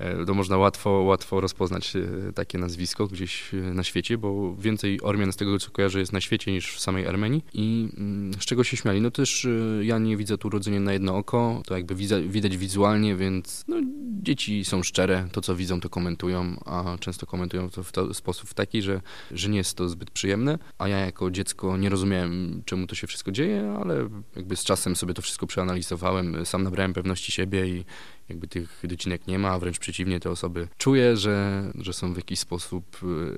E, 0.00 0.24
to 0.26 0.34
można 0.34 0.56
łatwo, 0.56 0.90
łatwo 0.90 1.40
rozpoznać 1.40 1.96
e, 1.96 2.32
takie 2.32 2.58
nazwisko 2.58 3.06
gdzieś 3.06 3.54
e, 3.54 3.56
na 3.56 3.84
świecie, 3.84 4.18
bo 4.18 4.56
więcej 4.56 5.00
Ormian 5.02 5.32
z 5.32 5.36
tego 5.36 5.58
co 5.58 5.70
kojarzę 5.70 6.00
jest 6.00 6.12
na 6.12 6.20
świecie 6.20 6.52
niż 6.52 6.74
w 6.74 6.80
samej 6.80 7.06
Armenii 7.06 7.44
i 7.52 7.88
mm, 7.96 8.34
z 8.34 8.44
czego 8.44 8.64
się 8.64 8.76
śmiali? 8.76 9.00
No 9.00 9.10
też 9.10 9.46
ja 9.82 9.98
nie 9.98 10.16
widzę 10.16 10.38
tu 10.38 10.48
urodzenia 10.48 10.80
na 10.80 10.92
jedno 10.92 11.16
oko, 11.16 11.62
to 11.66 11.76
jakby 11.76 11.94
widać 12.28 12.56
wizualnie, 12.56 13.16
więc 13.16 13.64
no, 13.68 13.76
dzieci 14.22 14.64
są 14.64 14.82
szczere, 14.82 15.28
to 15.32 15.40
co 15.40 15.56
widzą 15.56 15.80
to 15.80 15.88
komentują, 15.88 16.56
a 16.64 16.96
często 17.00 17.26
komentują 17.26 17.70
to 17.70 17.79
w 17.84 17.92
to, 17.92 18.14
sposób 18.14 18.54
taki, 18.54 18.82
że, 18.82 19.00
że 19.30 19.48
nie 19.48 19.58
jest 19.58 19.76
to 19.76 19.88
zbyt 19.88 20.10
przyjemne, 20.10 20.58
a 20.78 20.88
ja 20.88 20.98
jako 20.98 21.30
dziecko 21.30 21.76
nie 21.76 21.88
rozumiałem 21.88 22.62
czemu 22.64 22.86
to 22.86 22.94
się 22.94 23.06
wszystko 23.06 23.32
dzieje, 23.32 23.76
ale 23.82 24.08
jakby 24.36 24.56
z 24.56 24.64
czasem 24.64 24.96
sobie 24.96 25.14
to 25.14 25.22
wszystko 25.22 25.46
przeanalizowałem, 25.46 26.46
sam 26.46 26.62
nabrałem 26.62 26.92
pewności 26.92 27.32
siebie 27.32 27.68
i, 27.68 27.84
jakby 28.30 28.48
tych 28.48 28.82
docinek 28.84 29.26
nie 29.26 29.38
ma, 29.38 29.50
a 29.50 29.58
wręcz 29.58 29.78
przeciwnie, 29.78 30.20
te 30.20 30.30
osoby 30.30 30.68
czuję, 30.78 31.16
że, 31.16 31.64
że 31.74 31.92
są 31.92 32.14
w 32.14 32.16
jakiś 32.16 32.38
sposób 32.38 32.84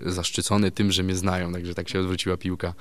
y, 0.06 0.12
zaszczycone 0.12 0.70
tym, 0.70 0.92
że 0.92 1.02
mnie 1.02 1.14
znają, 1.14 1.52
także 1.52 1.74
tak 1.74 1.88
się 1.88 2.00
odwróciła 2.00 2.36
piłka. 2.36 2.74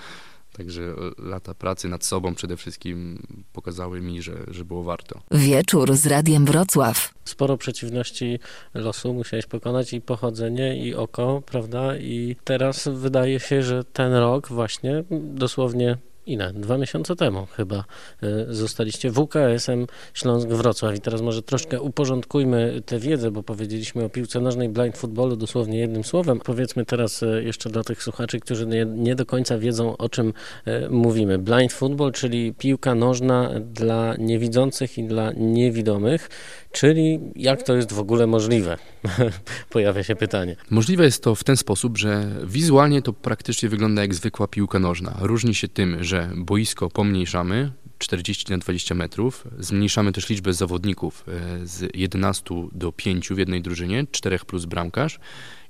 Także 0.57 0.95
lata 1.17 1.53
pracy 1.53 1.89
nad 1.89 2.05
sobą 2.05 2.35
przede 2.35 2.57
wszystkim 2.57 3.23
pokazały 3.53 4.01
mi, 4.01 4.21
że, 4.21 4.33
że 4.47 4.65
było 4.65 4.83
warto. 4.83 5.21
Wieczór 5.31 5.95
z 5.95 6.05
Radiem 6.05 6.45
Wrocław. 6.45 7.13
Sporo 7.25 7.57
przeciwności 7.57 8.39
losu 8.73 9.13
musiałeś 9.13 9.45
pokonać 9.45 9.93
i 9.93 10.01
pochodzenie, 10.01 10.85
i 10.85 10.95
oko, 10.95 11.41
prawda? 11.45 11.97
I 11.97 12.35
teraz 12.43 12.87
wydaje 12.87 13.39
się, 13.39 13.63
że 13.63 13.83
ten 13.83 14.13
rok 14.13 14.47
właśnie 14.47 15.03
dosłownie 15.11 15.97
ile? 16.31 16.53
Dwa 16.53 16.77
miesiące 16.77 17.15
temu 17.15 17.47
chyba 17.57 17.83
e, 18.23 18.45
zostaliście 18.49 19.11
WKS-em 19.11 19.87
Śląsk-Wrocław. 20.13 20.95
I 20.95 21.01
teraz 21.01 21.21
może 21.21 21.41
troszkę 21.41 21.81
uporządkujmy 21.81 22.81
tę 22.85 22.99
wiedzę, 22.99 23.31
bo 23.31 23.43
powiedzieliśmy 23.43 24.03
o 24.03 24.09
piłce 24.09 24.39
nożnej 24.39 24.69
blind 24.69 24.97
footballu 24.97 25.35
dosłownie 25.35 25.79
jednym 25.79 26.03
słowem. 26.03 26.39
Powiedzmy 26.39 26.85
teraz 26.85 27.23
e, 27.23 27.43
jeszcze 27.43 27.69
dla 27.69 27.83
tych 27.83 28.03
słuchaczy, 28.03 28.39
którzy 28.39 28.67
nie, 28.67 28.85
nie 28.85 29.15
do 29.15 29.25
końca 29.25 29.57
wiedzą, 29.57 29.97
o 29.97 30.09
czym 30.09 30.33
e, 30.65 30.89
mówimy. 30.89 31.37
Blind 31.39 31.73
football, 31.73 32.11
czyli 32.11 32.53
piłka 32.53 32.95
nożna 32.95 33.51
dla 33.59 34.15
niewidzących 34.19 34.97
i 34.97 35.03
dla 35.03 35.31
niewidomych, 35.31 36.29
czyli 36.71 37.19
jak 37.35 37.63
to 37.63 37.75
jest 37.75 37.93
w 37.93 37.99
ogóle 37.99 38.27
możliwe? 38.27 38.77
Pojawia 39.69 40.03
się 40.03 40.15
pytanie. 40.15 40.55
Możliwe 40.69 41.03
jest 41.03 41.23
to 41.23 41.35
w 41.35 41.43
ten 41.43 41.57
sposób, 41.57 41.97
że 41.97 42.27
wizualnie 42.43 43.01
to 43.01 43.13
praktycznie 43.13 43.69
wygląda 43.69 44.01
jak 44.01 44.13
zwykła 44.13 44.47
piłka 44.47 44.79
nożna. 44.79 45.17
Różni 45.19 45.55
się 45.55 45.67
tym, 45.67 46.03
że 46.03 46.20
boisko 46.35 46.89
pomniejszamy, 46.89 47.71
40 47.97 48.51
na 48.51 48.57
20 48.57 48.95
metrów. 48.95 49.47
Zmniejszamy 49.59 50.11
też 50.11 50.29
liczbę 50.29 50.53
zawodników 50.53 51.25
e, 51.27 51.67
z 51.67 51.95
11 51.95 52.43
do 52.71 52.91
5 52.91 53.29
w 53.29 53.37
jednej 53.37 53.61
drużynie, 53.61 54.07
4 54.11 54.39
plus 54.39 54.65
bramkarz. 54.65 55.19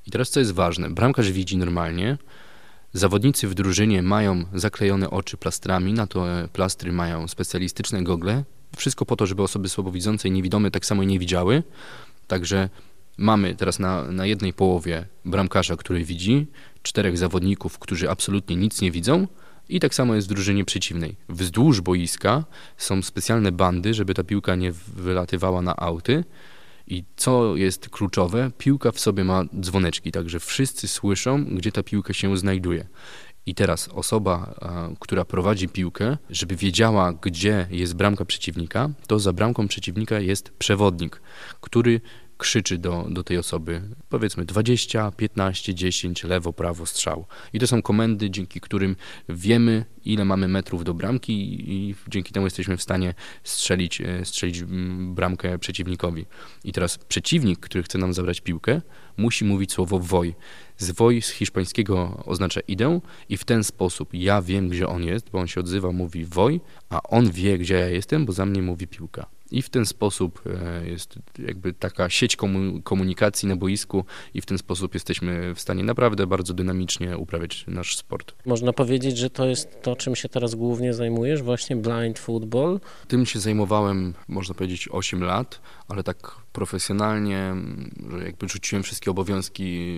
I 0.08 0.12
teraz 0.12 0.30
co 0.30 0.40
jest 0.40 0.52
ważne, 0.52 0.90
bramkarz 0.90 1.32
widzi 1.32 1.58
normalnie, 1.58 2.18
zawodnicy 2.94 3.48
w 3.48 3.54
drużynie 3.54 4.04
mają 4.04 4.46
zaklejone 4.54 5.10
oczy 5.10 5.38
plastrami, 5.38 5.94
na 5.94 6.08
to 6.08 6.30
e, 6.30 6.48
plastry 6.48 6.92
mają 6.92 7.28
specjalistyczne 7.28 8.04
gogle 8.04 8.44
Wszystko 8.78 9.06
po 9.06 9.16
to, 9.16 9.26
żeby 9.26 9.44
osoby 9.44 9.70
słabowidzące 9.70 10.28
i 10.28 10.32
niewidome 10.32 10.72
tak 10.72 10.86
samo 10.86 11.04
nie 11.04 11.20
widziały. 11.20 11.64
Także 12.28 12.70
mamy 13.18 13.56
teraz 13.56 13.80
na, 13.80 14.04
na 14.04 14.26
jednej 14.26 14.54
połowie 14.54 15.06
bramkarza, 15.26 15.76
który 15.76 16.04
widzi, 16.06 16.48
czterech 16.84 17.18
zawodników, 17.18 17.80
którzy 17.80 18.10
absolutnie 18.10 18.56
nic 18.56 18.82
nie 18.82 18.92
widzą, 18.92 19.28
i 19.72 19.80
tak 19.80 19.96
samo 19.96 20.16
jest 20.16 20.28
w 20.28 20.34
drużynie 20.34 20.66
przeciwnej. 20.66 21.16
Wzdłuż 21.30 21.82
boiska 21.82 22.44
są 22.78 23.02
specjalne 23.02 23.52
bandy, 23.52 23.94
żeby 23.94 24.14
ta 24.14 24.24
piłka 24.24 24.56
nie 24.56 24.72
wylatywała 24.96 25.62
na 25.62 25.76
auty. 25.76 26.24
I 26.88 27.04
co 27.16 27.56
jest 27.56 27.90
kluczowe, 27.90 28.52
piłka 28.58 28.92
w 28.92 29.00
sobie 29.00 29.24
ma 29.24 29.44
dzwoneczki, 29.60 30.12
także 30.12 30.40
wszyscy 30.40 30.88
słyszą, 30.88 31.46
gdzie 31.46 31.72
ta 31.72 31.84
piłka 31.84 32.14
się 32.14 32.38
znajduje. 32.38 32.88
I 33.46 33.56
teraz 33.56 33.88
osoba, 33.88 34.60
która 35.00 35.26
prowadzi 35.26 35.70
piłkę, 35.70 36.18
żeby 36.30 36.56
wiedziała, 36.56 37.14
gdzie 37.14 37.68
jest 37.70 37.96
bramka 37.96 38.26
przeciwnika, 38.26 38.90
to 39.08 39.20
za 39.20 39.34
bramką 39.34 39.68
przeciwnika 39.68 40.20
jest 40.20 40.50
przewodnik, 40.50 41.22
który 41.62 42.02
krzyczy 42.42 42.78
do, 42.78 43.08
do 43.10 43.24
tej 43.24 43.38
osoby, 43.38 43.82
powiedzmy 44.10 44.46
20, 44.46 45.12
15, 45.12 45.76
10, 45.76 46.24
lewo, 46.24 46.54
prawo, 46.54 46.86
strzał. 46.86 47.26
I 47.54 47.60
to 47.60 47.68
są 47.68 47.82
komendy, 47.82 48.30
dzięki 48.30 48.62
którym 48.62 48.96
wiemy, 49.30 49.86
ile 50.06 50.26
mamy 50.26 50.48
metrów 50.48 50.84
do 50.84 50.94
bramki 50.94 51.34
i 51.72 51.96
dzięki 52.08 52.34
temu 52.34 52.46
jesteśmy 52.46 52.78
w 52.78 52.82
stanie 52.82 53.14
strzelić, 53.44 54.02
e, 54.02 54.26
strzelić 54.26 54.64
bramkę 55.00 55.60
przeciwnikowi. 55.60 56.26
I 56.64 56.72
teraz 56.72 56.98
przeciwnik, 56.98 57.60
który 57.60 57.84
chce 57.84 57.98
nam 57.98 58.14
zabrać 58.14 58.42
piłkę, 58.42 58.82
musi 59.18 59.46
mówić 59.46 59.72
słowo 59.72 60.00
woj. 60.00 60.36
Zwoj 60.78 61.22
z 61.22 61.30
hiszpańskiego 61.30 62.24
oznacza 62.26 62.62
idę 62.68 63.00
i 63.30 63.38
w 63.38 63.44
ten 63.44 63.64
sposób 63.64 64.10
ja 64.14 64.42
wiem, 64.42 64.70
gdzie 64.70 64.88
on 64.88 65.04
jest, 65.04 65.30
bo 65.30 65.40
on 65.40 65.48
się 65.48 65.60
odzywa, 65.60 65.92
mówi 65.92 66.26
woj, 66.26 66.62
a 66.90 67.04
on 67.04 67.32
wie, 67.32 67.58
gdzie 67.58 67.74
ja 67.74 67.90
jestem, 67.90 68.26
bo 68.26 68.34
za 68.34 68.46
mnie 68.46 68.62
mówi 68.62 68.88
piłka. 68.88 69.41
I 69.52 69.62
w 69.62 69.70
ten 69.70 69.86
sposób 69.86 70.42
e, 70.46 70.90
jest 70.90 71.16
jakby 71.40 71.74
taka 71.74 72.10
sieć 72.10 72.38
komunikacji 72.84 73.50
na 73.50 73.56
boisku 73.56 74.06
i 74.34 74.42
w 74.42 74.46
ten 74.46 74.58
sposób 74.58 74.94
jesteśmy 74.94 75.56
w 75.56 75.60
stanie 75.60 75.84
naprawdę 75.84 76.28
bardzo 76.28 76.54
dynamicznie 76.54 77.18
uprawiać 77.18 77.66
nasz 77.68 77.98
sport. 77.98 78.36
Można 78.46 78.74
powiedzieć, 78.74 79.18
że 79.18 79.30
to 79.30 79.46
jest 79.46 79.82
to, 79.82 79.96
czym 79.96 80.16
się 80.16 80.30
teraz 80.30 80.56
głównie 80.56 80.94
zajmujesz, 80.94 81.42
właśnie 81.42 81.76
blind 81.76 82.20
football? 82.20 82.80
Tym 83.08 83.26
się 83.26 83.40
zajmowałem, 83.40 84.14
można 84.28 84.56
powiedzieć, 84.56 84.90
8 84.92 85.24
lat, 85.24 85.62
ale 85.88 86.04
tak 86.04 86.36
profesjonalnie, 86.54 87.56
że 88.12 88.26
jakby 88.26 88.50
rzuciłem 88.50 88.84
wszystkie 88.84 89.12
obowiązki 89.12 89.92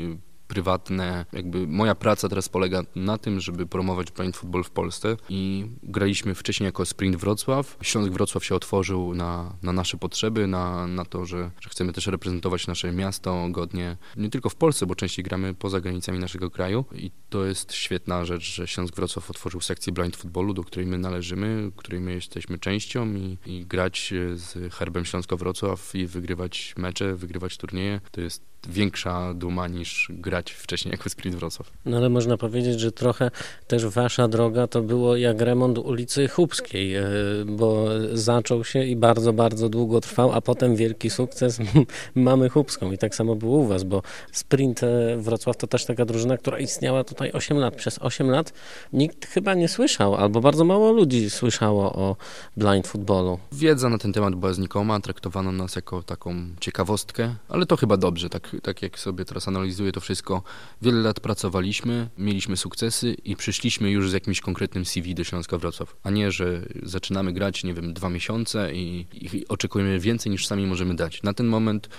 prywatne. 0.48 1.26
Jakby 1.34 1.68
moja 1.68 1.96
praca 1.96 2.30
teraz 2.30 2.50
polega 2.50 2.82
na 2.96 3.18
tym, 3.18 3.40
żeby 3.40 3.66
promować 3.66 4.12
blind 4.12 4.38
football 4.38 4.64
w 4.64 4.70
Polsce 4.70 5.18
i 5.30 5.66
graliśmy 5.84 6.36
wcześniej 6.36 6.66
jako 6.66 6.86
Sprint 6.86 7.16
Wrocław. 7.16 7.78
Śląsk 7.82 8.12
Wrocław 8.12 8.46
się 8.46 8.56
otworzył 8.56 9.14
na, 9.16 9.56
na 9.64 9.74
nasze 9.74 9.98
potrzeby, 9.98 10.48
na, 10.48 10.88
na 10.88 11.06
to, 11.06 11.26
że, 11.26 11.52
że 11.62 11.70
chcemy 11.70 11.94
też 11.94 12.08
reprezentować 12.08 12.68
nasze 12.68 12.92
miasto 12.92 13.48
godnie, 13.50 13.98
nie 14.16 14.30
tylko 14.30 14.50
w 14.50 14.56
Polsce, 14.56 14.86
bo 14.86 14.96
częściej 14.96 15.26
gramy 15.26 15.54
poza 15.54 15.82
granicami 15.82 16.20
naszego 16.20 16.52
kraju 16.52 16.86
i 16.96 17.12
to 17.30 17.46
jest 17.46 17.74
świetna 17.74 18.26
rzecz, 18.26 18.56
że 18.56 18.68
Śląsk 18.68 18.96
Wrocław 18.96 19.30
otworzył 19.30 19.62
sekcję 19.62 19.94
blind 19.94 20.16
footballu, 20.16 20.54
do 20.54 20.64
której 20.64 20.88
my 20.88 20.98
należymy, 20.98 21.72
której 21.76 22.02
my 22.02 22.14
jesteśmy 22.14 22.60
częścią 22.60 23.14
i, 23.14 23.38
i 23.46 23.66
grać 23.66 24.14
z 24.36 24.74
herbem 24.74 25.06
Śląska 25.06 25.36
Wrocław 25.36 25.96
i 25.96 26.08
wygrywać 26.08 26.74
mecze, 26.78 27.16
wygrywać 27.16 27.58
turnieje, 27.58 28.02
to 28.12 28.22
jest 28.22 28.53
większa 28.70 29.34
duma 29.34 29.68
niż 29.68 30.08
grać 30.10 30.52
wcześniej 30.52 30.92
jako 30.92 31.10
Sprint 31.10 31.36
Wrocław. 31.36 31.72
No 31.86 31.98
ale 31.98 32.10
można 32.10 32.38
powiedzieć, 32.38 32.80
że 32.80 32.92
trochę 32.92 33.32
też 33.68 33.86
wasza 33.86 34.28
droga 34.28 34.68
to 34.68 34.82
było 34.82 35.18
jak 35.18 35.42
remont 35.42 35.78
ulicy 35.78 36.28
Chubskiej, 36.28 36.96
e, 36.96 37.04
bo 37.46 37.86
zaczął 38.14 38.64
się 38.64 38.84
i 38.84 38.96
bardzo, 38.96 39.34
bardzo 39.34 39.70
długo 39.70 40.02
trwał, 40.02 40.32
a 40.32 40.42
potem 40.42 40.76
wielki 40.76 41.10
sukces 41.10 41.60
mamy 42.16 42.50
Chubską 42.50 42.92
i 42.92 42.98
tak 42.98 43.16
samo 43.16 43.36
było 43.36 43.58
u 43.58 43.68
was, 43.68 43.84
bo 43.84 44.02
Sprint 44.32 44.84
e, 44.84 45.18
Wrocław 45.18 45.58
to 45.58 45.68
też 45.68 45.86
taka 45.86 46.06
drużyna, 46.06 46.38
która 46.38 46.60
istniała 46.60 47.04
tutaj 47.04 47.32
8 47.32 47.58
lat. 47.58 47.76
Przez 47.76 48.00
8 48.00 48.30
lat 48.30 48.54
nikt 48.94 49.26
chyba 49.26 49.54
nie 49.54 49.68
słyszał, 49.68 50.16
albo 50.16 50.42
bardzo 50.42 50.66
mało 50.66 50.92
ludzi 50.92 51.30
słyszało 51.30 51.94
o 51.94 52.16
blind 52.58 52.88
footballu. 52.88 53.40
Wiedza 53.52 53.90
na 53.90 53.98
ten 53.98 54.14
temat 54.14 54.36
była 54.36 54.54
znikoma, 54.54 55.00
traktowano 55.00 55.52
nas 55.52 55.76
jako 55.76 56.04
taką 56.04 56.36
ciekawostkę, 56.60 57.36
ale 57.50 57.66
to 57.66 57.78
chyba 57.78 57.98
dobrze, 57.98 58.30
tak 58.30 58.53
tak 58.62 58.82
jak 58.82 59.00
sobie 59.00 59.26
teraz 59.26 59.48
analizuję 59.48 59.92
to 59.92 60.02
wszystko, 60.02 60.44
wiele 60.82 61.02
lat 61.02 61.20
pracowaliśmy, 61.20 62.10
mieliśmy 62.18 62.58
sukcesy 62.58 63.14
i 63.14 63.36
przyszliśmy 63.36 63.92
już 63.92 64.10
z 64.10 64.14
jakimś 64.14 64.42
konkretnym 64.42 64.86
CV 64.86 65.16
do 65.16 65.24
Śląska 65.24 65.58
Wrocław, 65.58 65.96
a 66.04 66.10
nie, 66.10 66.32
że 66.32 66.62
zaczynamy 66.84 67.34
grać, 67.34 67.64
nie 67.64 67.74
wiem, 67.74 67.94
dwa 67.94 68.10
miesiące 68.10 68.74
i, 68.74 69.06
i 69.14 69.48
oczekujemy 69.48 70.00
więcej 70.00 70.32
niż 70.32 70.48
sami 70.48 70.68
możemy 70.68 70.96
dać. 70.96 71.24
Na 71.24 71.34
ten 71.34 71.48
moment 71.48 71.90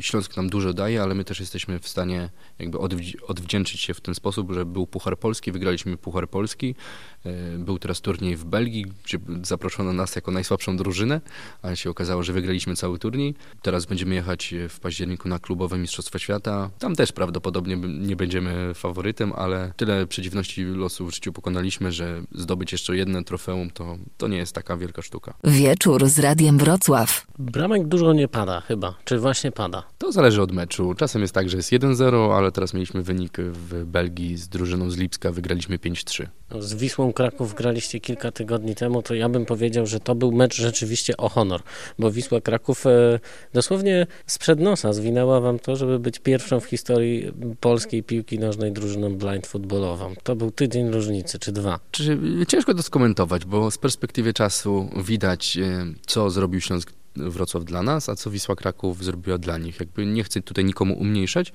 Śląsk 0.00 0.36
nam 0.36 0.50
dużo 0.50 0.72
daje, 0.72 1.02
ale 1.02 1.14
my 1.14 1.24
też 1.24 1.40
jesteśmy 1.40 1.78
w 1.78 1.88
stanie 1.88 2.30
jakby 2.58 2.78
odwdzięczyć 3.28 3.80
się 3.80 3.94
w 3.94 4.00
ten 4.00 4.14
sposób, 4.14 4.52
że 4.52 4.66
był 4.66 4.86
Puchar 4.86 5.18
Polski, 5.18 5.52
wygraliśmy 5.52 5.96
Puchar 5.96 6.28
Polski, 6.28 6.74
e, 7.26 7.58
był 7.58 7.78
teraz 7.78 8.00
turniej 8.00 8.36
w 8.36 8.44
Belgii, 8.44 8.86
gdzie 9.04 9.18
zaproszono 9.42 9.92
nas 9.92 10.16
jako 10.16 10.30
najsłabszą 10.30 10.76
drużynę, 10.76 11.20
ale 11.62 11.76
się 11.76 11.90
okazało, 11.90 12.22
że 12.22 12.32
wygraliśmy 12.32 12.76
cały 12.76 12.98
turniej. 12.98 13.34
Teraz 13.62 13.86
będziemy 13.86 14.14
jechać 14.14 14.54
w 14.68 14.80
październiku 14.80 15.28
na 15.28 15.38
klubowe 15.38 15.78
Mistrzostwa 15.78 16.18
Świata. 16.18 16.70
Tam 16.78 16.96
też 16.96 17.12
prawdopodobnie 17.12 17.76
nie 17.76 18.16
będziemy 18.16 18.74
faworytem, 18.74 19.32
ale 19.32 19.72
tyle 19.76 20.06
przeciwności 20.06 20.64
losu 20.64 21.06
w 21.06 21.14
życiu 21.14 21.32
pokonaliśmy, 21.32 21.92
że 21.92 22.22
zdobyć 22.32 22.72
jeszcze 22.72 22.96
jedno 22.96 23.22
trofeum 23.22 23.70
to, 23.70 23.96
to 24.18 24.28
nie 24.28 24.36
jest 24.36 24.54
taka 24.54 24.76
wielka 24.76 25.02
sztuka. 25.02 25.34
Wieczór 25.44 26.08
z 26.08 26.18
Radiem 26.18 26.58
Wrocław. 26.58 27.26
Bramek 27.38 27.88
dużo 27.88 28.12
nie 28.12 28.28
pada 28.28 28.60
chyba, 28.60 28.94
czy 29.04 29.18
właśnie 29.18 29.52
pada? 29.52 29.71
To 29.98 30.12
zależy 30.12 30.42
od 30.42 30.52
meczu. 30.52 30.94
Czasem 30.94 31.22
jest 31.22 31.34
tak, 31.34 31.48
że 31.48 31.56
jest 31.56 31.72
1-0, 31.72 32.36
ale 32.36 32.52
teraz 32.52 32.74
mieliśmy 32.74 33.02
wynik 33.02 33.38
w 33.38 33.84
Belgii 33.84 34.36
z 34.36 34.48
drużyną 34.48 34.90
z 34.90 34.96
Lipska, 34.96 35.32
wygraliśmy 35.32 35.78
5-3. 35.78 36.26
No, 36.50 36.62
z 36.62 36.74
Wisłą 36.74 37.12
Kraków 37.12 37.54
graliście 37.54 38.00
kilka 38.00 38.32
tygodni 38.32 38.74
temu, 38.74 39.02
to 39.02 39.14
ja 39.14 39.28
bym 39.28 39.46
powiedział, 39.46 39.86
że 39.86 40.00
to 40.00 40.14
był 40.14 40.32
mecz 40.32 40.56
rzeczywiście 40.56 41.16
o 41.16 41.28
honor, 41.28 41.62
bo 41.98 42.10
Wisła 42.10 42.40
Kraków 42.40 42.86
e, 42.86 43.20
dosłownie 43.52 44.06
sprzed 44.26 44.60
nosa 44.60 44.92
zwinęła 44.92 45.40
wam 45.40 45.58
to, 45.58 45.76
żeby 45.76 45.98
być 45.98 46.18
pierwszą 46.18 46.60
w 46.60 46.64
historii 46.64 47.32
polskiej 47.60 48.02
piłki 48.02 48.38
nożnej 48.38 48.72
drużyną 48.72 49.16
blind 49.16 49.46
footballową. 49.46 50.14
To 50.22 50.36
był 50.36 50.50
tydzień 50.50 50.90
różnicy, 50.90 51.38
czy 51.38 51.52
dwa? 51.52 51.80
Ciężko 52.48 52.74
to 52.74 52.82
skomentować, 52.82 53.44
bo 53.44 53.70
z 53.70 53.78
perspektywy 53.78 54.32
czasu 54.32 54.90
widać, 54.96 55.56
e, 55.56 55.86
co 56.06 56.30
zrobił 56.30 56.60
Śląsk 56.60 56.92
Wrocław 57.16 57.64
dla 57.64 57.82
nas, 57.82 58.08
a 58.08 58.16
co 58.16 58.30
Wisła 58.30 58.56
Kraków 58.56 59.04
zrobiła 59.04 59.38
dla 59.38 59.58
nich. 59.58 59.80
Jakby 59.80 60.06
nie 60.06 60.24
chcę 60.24 60.42
tutaj 60.42 60.64
nikomu 60.64 60.94
umniejszać, 60.94 61.52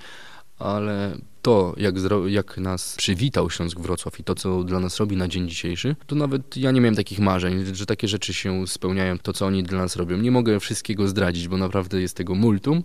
ale 0.59 1.17
to, 1.41 1.73
jak, 1.77 1.95
jak 2.27 2.57
nas 2.57 2.95
przywitał 2.97 3.49
Śląsk 3.49 3.79
Wrocław 3.79 4.19
i 4.19 4.23
to, 4.23 4.35
co 4.35 4.63
dla 4.63 4.79
nas 4.79 4.97
robi 4.97 5.17
na 5.17 5.27
dzień 5.27 5.49
dzisiejszy, 5.49 5.95
to 6.07 6.15
nawet 6.15 6.57
ja 6.57 6.71
nie 6.71 6.81
miałem 6.81 6.95
takich 6.95 7.19
marzeń, 7.19 7.75
że 7.75 7.85
takie 7.85 8.07
rzeczy 8.07 8.33
się 8.33 8.67
spełniają, 8.67 9.17
to, 9.19 9.33
co 9.33 9.45
oni 9.45 9.63
dla 9.63 9.77
nas 9.77 9.95
robią. 9.95 10.17
Nie 10.17 10.31
mogę 10.31 10.59
wszystkiego 10.59 11.07
zdradzić, 11.07 11.47
bo 11.47 11.57
naprawdę 11.57 12.01
jest 12.01 12.17
tego 12.17 12.35
multum, 12.35 12.83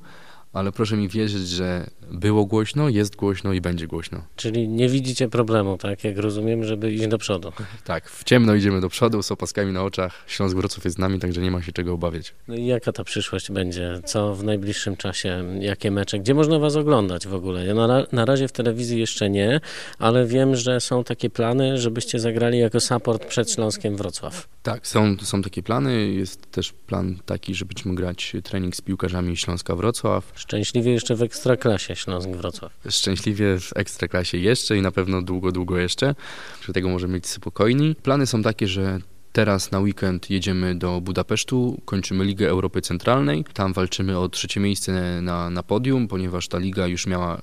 ale 0.52 0.73
proszę 0.73 0.97
mi 0.97 1.09
wierzyć, 1.09 1.49
że 1.49 1.90
było 2.11 2.44
głośno, 2.44 2.88
jest 2.88 3.16
głośno 3.16 3.52
i 3.52 3.61
będzie 3.61 3.87
głośno. 3.87 4.23
Czyli 4.37 4.68
nie 4.68 4.88
widzicie 4.88 5.28
problemu, 5.28 5.78
tak 5.78 6.04
jak 6.04 6.18
rozumiem, 6.18 6.64
żeby 6.64 6.92
iść 6.92 7.06
do 7.06 7.18
przodu. 7.18 7.52
Tak, 7.85 8.11
w 8.11 8.25
ciemno 8.25 8.54
idziemy 8.54 8.80
do 8.80 8.88
przodu, 8.88 9.23
z 9.23 9.32
opaskami 9.32 9.73
na 9.73 9.82
oczach. 9.82 10.25
Śląsk 10.26 10.56
Wrocław 10.56 10.85
jest 10.85 10.97
z 10.97 10.99
nami, 10.99 11.18
także 11.18 11.40
nie 11.40 11.50
ma 11.50 11.62
się 11.62 11.73
czego 11.73 11.92
obawiać. 11.92 12.35
No 12.49 12.54
i 12.54 12.66
jaka 12.66 12.92
ta 12.92 13.04
przyszłość 13.04 13.50
będzie? 13.50 14.00
Co 14.04 14.35
w 14.35 14.44
najbliższym 14.44 14.97
czasie? 14.97 15.44
Jakie 15.61 15.90
mecze? 15.90 16.18
Gdzie 16.18 16.35
można 16.35 16.59
was 16.59 16.76
oglądać 16.76 17.26
w 17.26 17.35
ogóle? 17.35 17.66
Ja 17.66 17.75
na, 17.75 18.06
na 18.12 18.25
razie 18.25 18.49
w 18.49 18.52
telewizji 18.52 19.00
jeszcze 19.00 19.30
nie, 19.30 19.61
ale 19.99 20.26
wiem, 20.26 20.56
że 20.56 20.80
są 20.80 21.04
takie 21.04 21.30
plany, 21.30 21.78
żebyście 21.78 22.21
zagrali 22.21 22.59
jako 22.59 22.80
support 22.80 23.26
przed 23.26 23.50
Śląskiem 23.50 23.97
Wrocław. 23.97 24.49
Tak, 24.62 24.87
są, 24.87 25.16
są 25.23 25.42
takie 25.42 25.62
plany. 25.62 26.06
Jest 26.12 26.50
też 26.50 26.73
plan 26.73 27.18
taki, 27.26 27.54
że 27.54 27.64
będziemy 27.64 27.94
grać 27.94 28.37
trening 28.42 28.76
z 28.76 28.80
piłkarzami 28.80 29.37
Śląska 29.37 29.76
Wrocław. 29.76 30.32
Szczęśliwie 30.42 30.92
jeszcze 30.92 31.14
w 31.16 31.22
Ekstraklasie 31.22 31.96
Śląsk 31.96 32.28
Wrocław. 32.28 32.72
Szczęśliwie 32.90 33.61
w 33.61 33.72
Ekstraklasie 33.76 34.38
jeszcze 34.38 34.76
i 34.76 34.82
na 34.82 34.92
pewno 34.92 35.22
długo, 35.22 35.52
długo 35.52 35.78
jeszcze. 35.78 36.14
Że 36.66 36.72
tego 36.72 36.88
możemy 36.88 37.12
być 37.12 37.26
spokojni. 37.26 37.94
Plany 38.02 38.26
są 38.26 38.42
takie, 38.42 38.68
że 38.68 39.00
Teraz 39.32 39.70
na 39.70 39.80
weekend 39.80 40.30
jedziemy 40.30 40.75
do 40.75 41.00
Budapesztu, 41.00 41.80
kończymy 41.84 42.25
Ligę 42.25 42.49
Europy 42.49 42.80
Centralnej. 42.80 43.44
Tam 43.54 43.72
walczymy 43.72 44.18
o 44.18 44.28
trzecie 44.28 44.61
miejsce 44.61 45.20
na, 45.22 45.50
na 45.50 45.62
podium, 45.62 46.08
ponieważ 46.08 46.49
ta 46.49 46.58
liga 46.58 46.87
już 46.87 47.06
miała 47.06 47.37
e, 47.37 47.40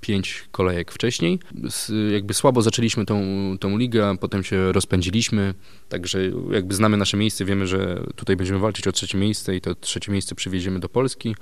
pięć 0.00 0.48
kolejek 0.50 0.92
wcześniej. 0.92 1.38
S, 1.64 1.92
jakby 2.12 2.34
słabo 2.34 2.62
zaczęliśmy 2.62 3.04
tą, 3.04 3.22
tą 3.60 3.78
ligę, 3.78 4.08
a 4.08 4.14
potem 4.14 4.44
się 4.44 4.72
rozpędziliśmy, 4.72 5.54
także 5.88 6.18
jakby 6.50 6.74
znamy 6.74 6.96
nasze 6.96 7.16
miejsce, 7.16 7.44
wiemy, 7.44 7.66
że 7.66 8.02
tutaj 8.16 8.36
będziemy 8.36 8.58
walczyć 8.58 8.88
o 8.88 8.92
trzecie 8.92 9.18
miejsce 9.18 9.56
i 9.56 9.60
to 9.60 9.74
trzecie 9.74 10.12
miejsce 10.12 10.34
przywieziemy 10.34 10.80
do 10.80 10.88
Polski. 10.88 11.34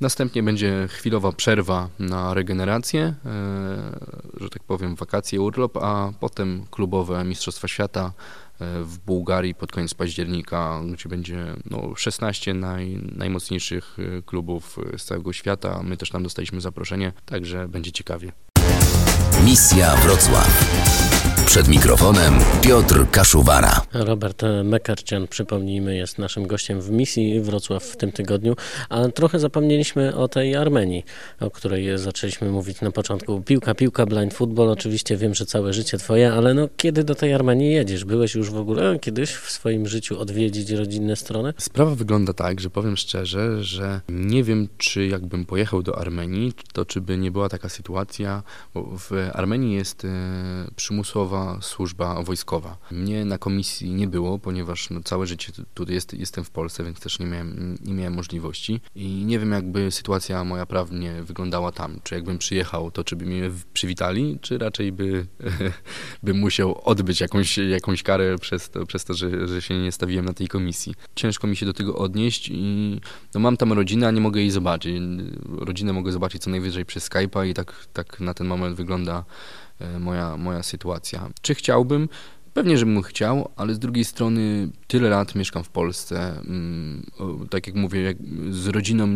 Następnie 0.00 0.42
będzie 0.42 0.88
chwilowa 0.90 1.32
przerwa 1.32 1.88
na 1.98 2.34
regenerację, 2.34 3.02
e, 3.02 3.14
że 4.40 4.48
tak 4.48 4.62
powiem, 4.62 4.94
wakacje, 4.94 5.40
urlop, 5.40 5.76
a 5.76 6.12
potem 6.20 6.66
klubowe 6.70 7.24
Mistrzostwa 7.24 7.68
Świata 7.68 8.12
w 8.82 8.98
Bułgarii 8.98 9.54
pod 9.54 9.72
koniec 9.72 9.94
października, 9.94 10.80
gdzie 10.92 11.08
będzie 11.08 11.54
no, 11.70 11.96
16 11.96 12.54
naj, 12.54 12.98
najmocniejszych 13.16 13.96
klubów 14.26 14.78
z 14.96 15.04
całego 15.04 15.32
świata. 15.32 15.82
My 15.82 15.96
też 15.96 16.10
tam 16.10 16.22
dostaliśmy 16.22 16.60
zaproszenie, 16.60 17.12
także 17.26 17.68
będzie 17.68 17.92
ciekawie. 17.92 18.32
Misja 19.44 19.96
Wrocław. 19.96 20.82
Przed 21.46 21.68
mikrofonem 21.68 22.34
Piotr 22.62 23.10
Kaszuwara. 23.10 23.80
Robert 23.92 24.42
Mekarcian, 24.64 25.28
przypomnijmy, 25.28 25.96
jest 25.96 26.18
naszym 26.18 26.46
gościem 26.46 26.80
w 26.80 26.90
misji 26.90 27.40
Wrocław 27.40 27.84
w 27.84 27.96
tym 27.96 28.12
tygodniu, 28.12 28.56
a 28.88 29.08
trochę 29.08 29.38
zapomnieliśmy 29.38 30.16
o 30.16 30.28
tej 30.28 30.56
Armenii, 30.56 31.04
o 31.40 31.50
której 31.50 31.98
zaczęliśmy 31.98 32.50
mówić 32.50 32.80
na 32.80 32.90
początku. 32.90 33.42
Piłka, 33.42 33.74
piłka, 33.74 34.06
blind 34.06 34.34
football, 34.34 34.68
oczywiście 34.68 35.16
wiem, 35.16 35.34
że 35.34 35.46
całe 35.46 35.72
życie 35.72 35.98
twoje, 35.98 36.32
ale 36.32 36.54
no 36.54 36.68
kiedy 36.76 37.04
do 37.04 37.14
tej 37.14 37.34
Armenii 37.34 37.72
jedziesz? 37.72 38.04
Byłeś 38.04 38.34
już 38.34 38.50
w 38.50 38.56
ogóle 38.56 38.98
kiedyś 38.98 39.30
w 39.30 39.50
swoim 39.50 39.86
życiu 39.86 40.20
odwiedzić 40.20 40.70
rodzinne 40.70 41.16
strony? 41.16 41.54
Sprawa 41.58 41.94
wygląda 41.94 42.32
tak, 42.32 42.60
że 42.60 42.70
powiem 42.70 42.96
szczerze, 42.96 43.64
że 43.64 44.00
nie 44.08 44.44
wiem, 44.44 44.68
czy 44.78 45.06
jakbym 45.06 45.44
pojechał 45.44 45.82
do 45.82 45.98
Armenii, 45.98 46.52
to 46.72 46.84
czy 46.84 47.00
by 47.00 47.18
nie 47.18 47.30
była 47.30 47.48
taka 47.48 47.68
sytuacja, 47.68 48.42
bo 48.74 48.82
w 48.82 49.10
Armenii 49.32 49.74
jest 49.74 50.04
e, 50.04 50.08
przymusowa 50.76 51.58
służba 51.60 52.22
wojskowa. 52.22 52.76
Mnie 52.90 53.24
na 53.24 53.38
komisji 53.38 53.90
nie 53.90 54.06
było, 54.06 54.38
ponieważ 54.38 54.90
no, 54.90 55.00
całe 55.00 55.26
życie 55.26 55.52
tutaj 55.74 55.94
jest, 55.94 56.14
jestem 56.14 56.44
w 56.44 56.50
Polsce, 56.50 56.84
więc 56.84 57.00
też 57.00 57.18
nie 57.18 57.26
miałem, 57.26 57.78
nie 57.84 57.94
miałem 57.94 58.14
możliwości 58.14 58.80
i 58.94 59.06
nie 59.06 59.38
wiem 59.38 59.52
jakby 59.52 59.90
sytuacja 59.90 60.44
moja 60.44 60.66
prawnie 60.66 61.22
wyglądała 61.22 61.72
tam. 61.72 62.00
Czy 62.02 62.14
jakbym 62.14 62.38
przyjechał, 62.38 62.90
to 62.90 63.04
czy 63.04 63.16
by 63.16 63.26
mnie 63.26 63.50
przywitali, 63.72 64.38
czy 64.40 64.58
raczej 64.58 64.92
by, 64.92 65.26
bym 66.22 66.38
musiał 66.38 66.80
odbyć 66.84 67.20
jakąś, 67.20 67.58
jakąś 67.58 68.02
karę 68.02 68.38
przez 68.38 68.70
to, 68.70 68.86
przez 68.86 69.04
to 69.04 69.14
że, 69.14 69.48
że 69.48 69.62
się 69.62 69.82
nie 69.82 69.92
stawiłem 69.92 70.24
na 70.24 70.32
tej 70.32 70.48
komisji. 70.48 70.94
Ciężko 71.14 71.46
mi 71.46 71.56
się 71.56 71.66
do 71.66 71.72
tego 71.72 71.96
odnieść 71.96 72.48
i 72.52 73.00
no, 73.34 73.40
mam 73.40 73.56
tam 73.56 73.72
rodzinę, 73.72 74.08
a 74.08 74.10
nie 74.10 74.20
mogę 74.20 74.40
jej 74.40 74.50
zobaczyć. 74.50 74.96
Rodzinę 75.58 75.92
mogę 75.92 76.12
zobaczyć 76.12 76.42
co 76.42 76.50
najwyżej 76.50 76.84
przez 76.84 77.10
Skype'a 77.10 77.48
i 77.48 77.54
tak, 77.54 77.86
tak 77.92 78.20
na 78.20 78.34
ten 78.34 78.46
moment 78.46 78.76
wygląda 78.76 79.21
moja, 79.98 80.36
moja 80.36 80.62
sytuacja. 80.62 81.28
Czy 81.42 81.54
chciałbym? 81.54 82.08
Pewnie, 82.54 82.78
żebym 82.78 83.02
chciał, 83.02 83.48
ale 83.56 83.74
z 83.74 83.78
drugiej 83.78 84.04
strony 84.04 84.68
tyle 84.86 85.08
lat 85.08 85.34
mieszkam 85.34 85.64
w 85.64 85.68
Polsce. 85.68 86.40
Mm, 86.40 87.06
tak 87.50 87.66
jak 87.66 87.76
mówię, 87.76 88.02
jak 88.02 88.16
z 88.50 88.66
rodziną 88.66 89.08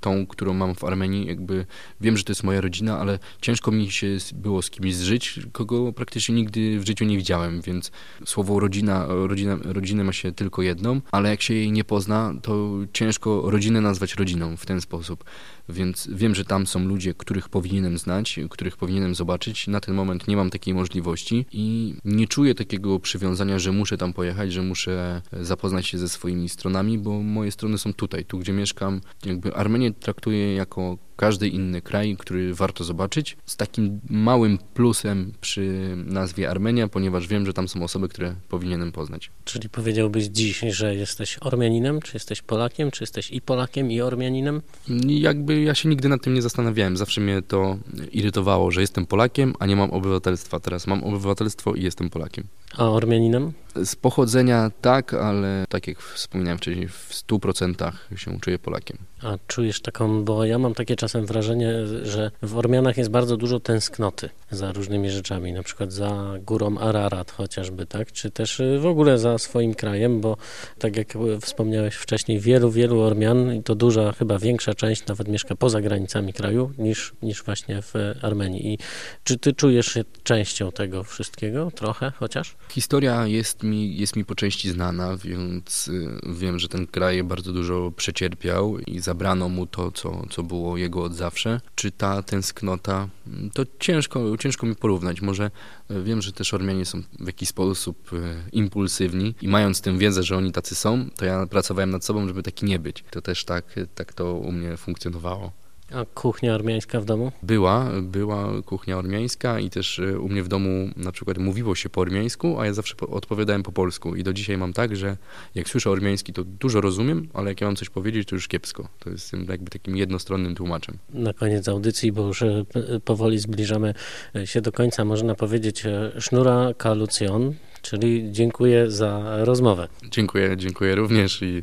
tą, 0.00 0.26
którą 0.26 0.54
mam 0.54 0.74
w 0.74 0.84
Armenii, 0.84 1.26
jakby 1.26 1.66
wiem, 2.00 2.16
że 2.16 2.24
to 2.24 2.32
jest 2.32 2.44
moja 2.44 2.60
rodzina, 2.60 2.98
ale 2.98 3.18
ciężko 3.40 3.70
mi 3.70 3.90
się 3.90 4.06
było 4.34 4.62
z 4.62 4.70
kimś 4.70 4.94
zżyć, 4.94 5.40
kogo 5.52 5.92
praktycznie 5.92 6.34
nigdy 6.34 6.80
w 6.80 6.86
życiu 6.86 7.04
nie 7.04 7.16
widziałem, 7.16 7.60
więc 7.60 7.90
słowo 8.24 8.60
rodzina, 8.60 9.06
rodzina 9.06 9.58
rodzinę 9.64 10.04
ma 10.04 10.12
się 10.12 10.32
tylko 10.32 10.62
jedną, 10.62 11.00
ale 11.12 11.30
jak 11.30 11.42
się 11.42 11.54
jej 11.54 11.72
nie 11.72 11.84
pozna, 11.84 12.34
to 12.42 12.70
ciężko 12.92 13.50
rodzinę 13.50 13.80
nazwać 13.80 14.14
rodziną 14.14 14.56
w 14.56 14.66
ten 14.66 14.80
sposób. 14.80 15.24
Więc 15.68 16.08
wiem, 16.12 16.34
że 16.34 16.44
tam 16.44 16.66
są 16.66 16.84
ludzie, 16.84 17.14
których 17.14 17.48
powinienem 17.48 17.98
znać, 17.98 18.40
których 18.50 18.76
powinienem 18.76 19.14
zobaczyć. 19.14 19.66
Na 19.66 19.80
ten 19.80 19.94
moment 19.94 20.28
nie 20.28 20.36
mam 20.36 20.50
takiej 20.50 20.74
możliwości 20.74 21.46
i 21.52 21.94
nie 22.04 22.28
czuję 22.28 22.54
takiego 22.54 22.81
przywiązania, 23.02 23.58
że 23.58 23.72
muszę 23.72 23.98
tam 23.98 24.12
pojechać, 24.12 24.52
że 24.52 24.62
muszę 24.62 25.22
zapoznać 25.40 25.86
się 25.86 25.98
ze 25.98 26.08
swoimi 26.08 26.48
stronami, 26.48 26.98
bo 26.98 27.22
moje 27.22 27.52
strony 27.52 27.78
są 27.78 27.92
tutaj, 27.92 28.24
tu 28.24 28.38
gdzie 28.38 28.52
mieszkam. 28.52 29.00
Jakby 29.24 29.54
Armenię 29.54 29.92
traktuję 29.92 30.54
jako 30.54 30.98
każdy 31.16 31.48
inny 31.48 31.82
kraj, 31.82 32.16
który 32.18 32.54
warto 32.54 32.84
zobaczyć, 32.84 33.36
z 33.46 33.56
takim 33.56 34.00
małym 34.10 34.58
plusem 34.74 35.32
przy 35.40 35.94
nazwie 35.96 36.50
Armenia, 36.50 36.88
ponieważ 36.88 37.28
wiem, 37.28 37.46
że 37.46 37.52
tam 37.52 37.68
są 37.68 37.82
osoby, 37.82 38.08
które 38.08 38.34
powinienem 38.48 38.92
poznać. 38.92 39.30
Czyli 39.44 39.68
powiedziałbyś 39.68 40.24
dziś, 40.24 40.60
że 40.60 40.94
jesteś 40.94 41.38
Ormianinem, 41.40 42.00
czy 42.00 42.16
jesteś 42.16 42.42
Polakiem, 42.42 42.90
czy 42.90 43.02
jesteś 43.02 43.30
i 43.30 43.40
Polakiem, 43.40 43.90
i 43.90 44.00
Ormianinem? 44.00 44.62
Jakby 45.06 45.62
ja 45.62 45.74
się 45.74 45.88
nigdy 45.88 46.08
nad 46.08 46.22
tym 46.22 46.34
nie 46.34 46.42
zastanawiałem. 46.42 46.96
Zawsze 46.96 47.20
mnie 47.20 47.42
to 47.42 47.76
irytowało, 48.12 48.70
że 48.70 48.80
jestem 48.80 49.06
Polakiem, 49.06 49.54
a 49.58 49.66
nie 49.66 49.76
mam 49.76 49.90
obywatelstwa. 49.90 50.60
Teraz 50.60 50.86
mam 50.86 51.04
obywatelstwo 51.04 51.74
i 51.74 51.82
jestem 51.82 52.10
Polakiem. 52.10 52.44
A 52.76 52.90
Ormianinem? 52.90 53.52
Z 53.84 53.96
pochodzenia 53.96 54.70
tak, 54.80 55.14
ale 55.14 55.64
tak 55.68 55.88
jak 55.88 55.98
wspominałem 55.98 56.58
wcześniej, 56.58 56.88
w 56.88 57.10
100% 57.10 57.92
się 58.16 58.40
czuję 58.40 58.58
Polakiem. 58.58 58.98
A 59.22 59.38
czujesz 59.46 59.80
taką, 59.80 60.24
bo 60.24 60.44
ja 60.44 60.58
mam 60.58 60.74
takie 60.74 60.96
czasem 61.02 61.26
wrażenie, 61.26 61.72
że 62.02 62.30
w 62.42 62.58
Ormianach 62.58 62.96
jest 62.96 63.10
bardzo 63.10 63.36
dużo 63.36 63.60
tęsknoty 63.60 64.28
za 64.50 64.72
różnymi 64.72 65.10
rzeczami, 65.10 65.52
na 65.52 65.62
przykład 65.62 65.92
za 65.92 66.34
górą 66.46 66.78
Ararat 66.78 67.30
chociażby, 67.30 67.86
tak? 67.86 68.12
Czy 68.12 68.30
też 68.30 68.60
y, 68.60 68.78
w 68.78 68.86
ogóle 68.86 69.18
za 69.18 69.38
swoim 69.38 69.74
krajem, 69.74 70.20
bo 70.20 70.36
tak 70.78 70.96
jak 70.96 71.08
wspomniałeś 71.40 71.94
wcześniej, 71.94 72.40
wielu, 72.40 72.70
wielu 72.70 73.00
Ormian, 73.00 73.54
i 73.54 73.62
to 73.62 73.74
duża, 73.74 74.12
chyba 74.12 74.38
większa 74.38 74.74
część 74.74 75.06
nawet 75.06 75.28
mieszka 75.28 75.56
poza 75.56 75.80
granicami 75.80 76.32
kraju 76.32 76.72
niż, 76.78 77.12
niż 77.22 77.42
właśnie 77.42 77.82
w 77.82 77.94
Armenii. 78.22 78.72
I 78.72 78.78
czy 79.24 79.38
ty 79.38 79.52
czujesz 79.52 79.86
się 79.86 80.04
częścią 80.22 80.72
tego 80.72 81.04
wszystkiego? 81.04 81.70
Trochę 81.70 82.12
chociaż? 82.18 82.56
Historia 82.68 83.26
jest 83.26 83.62
mi, 83.62 83.96
jest 83.96 84.16
mi 84.16 84.24
po 84.24 84.34
części 84.34 84.70
znana, 84.70 85.16
więc 85.16 85.88
y, 85.88 86.20
wiem, 86.32 86.58
że 86.58 86.68
ten 86.68 86.86
kraj 86.86 87.24
bardzo 87.24 87.52
dużo 87.52 87.92
przecierpiał 87.96 88.78
i 88.78 88.98
zabrano 88.98 89.48
mu 89.48 89.66
to, 89.66 89.90
co, 89.90 90.22
co 90.30 90.42
było 90.42 90.76
jego 90.76 90.91
od 91.00 91.14
zawsze. 91.14 91.60
Czy 91.74 91.90
ta 91.90 92.22
tęsknota, 92.22 93.08
to 93.52 93.62
ciężko, 93.78 94.36
ciężko 94.38 94.66
mi 94.66 94.76
porównać. 94.76 95.20
Może 95.20 95.50
y, 95.90 96.02
wiem, 96.02 96.22
że 96.22 96.32
też 96.32 96.54
Ormianie 96.54 96.84
są 96.84 97.02
w 97.20 97.26
jakiś 97.26 97.48
sposób 97.48 98.12
y, 98.12 98.18
impulsywni 98.52 99.34
i 99.42 99.48
mając 99.48 99.80
tę 99.80 99.98
wiedzę, 99.98 100.22
że 100.22 100.36
oni 100.36 100.52
tacy 100.52 100.74
są, 100.74 101.10
to 101.16 101.24
ja 101.24 101.46
pracowałem 101.46 101.90
nad 101.90 102.04
sobą, 102.04 102.28
żeby 102.28 102.42
taki 102.42 102.66
nie 102.66 102.78
być. 102.78 103.04
To 103.10 103.22
też 103.22 103.44
tak, 103.44 103.64
tak 103.94 104.12
to 104.12 104.34
u 104.34 104.52
mnie 104.52 104.76
funkcjonowało. 104.76 105.61
A 105.94 106.04
kuchnia 106.04 106.54
ormiańska 106.54 107.00
w 107.00 107.04
domu? 107.04 107.32
Była, 107.42 107.90
była 108.02 108.62
kuchnia 108.62 108.98
ormiańska 108.98 109.60
i 109.60 109.70
też 109.70 109.98
e, 109.98 110.18
u 110.18 110.28
mnie 110.28 110.42
w 110.42 110.48
domu 110.48 110.90
na 110.96 111.12
przykład 111.12 111.38
mówiło 111.38 111.74
się 111.74 111.88
po 111.88 112.00
ormiańsku, 112.00 112.60
a 112.60 112.66
ja 112.66 112.72
zawsze 112.72 112.94
odpowiadałem 112.96 113.62
po 113.62 113.72
polsku. 113.72 114.16
I 114.16 114.22
do 114.22 114.32
dzisiaj 114.32 114.58
mam 114.58 114.72
tak, 114.72 114.96
że 114.96 115.16
jak 115.54 115.68
słyszę 115.68 115.90
ormiański, 115.90 116.32
to 116.32 116.44
dużo 116.44 116.80
rozumiem, 116.80 117.28
ale 117.34 117.50
jak 117.50 117.60
ja 117.60 117.66
mam 117.66 117.76
coś 117.76 117.90
powiedzieć, 117.90 118.28
to 118.28 118.34
już 118.34 118.48
kiepsko. 118.48 118.88
To 118.98 119.10
jest 119.10 119.32
jakby 119.48 119.70
takim 119.70 119.96
jednostronnym 119.96 120.54
tłumaczem. 120.54 120.98
Na 121.10 121.32
koniec 121.32 121.68
audycji, 121.68 122.12
bo 122.12 122.26
już 122.26 122.42
e, 122.42 122.64
powoli 123.04 123.38
zbliżamy 123.38 123.94
e, 124.36 124.46
się 124.46 124.60
do 124.60 124.72
końca, 124.72 125.04
można 125.04 125.34
powiedzieć 125.34 125.84
sznura 126.18 126.74
kalucjon, 126.78 127.54
czyli 127.82 128.28
dziękuję 128.32 128.90
za 128.90 129.36
rozmowę. 129.44 129.88
Dziękuję, 130.10 130.56
dziękuję 130.56 130.94
również 130.94 131.42
i, 131.42 131.62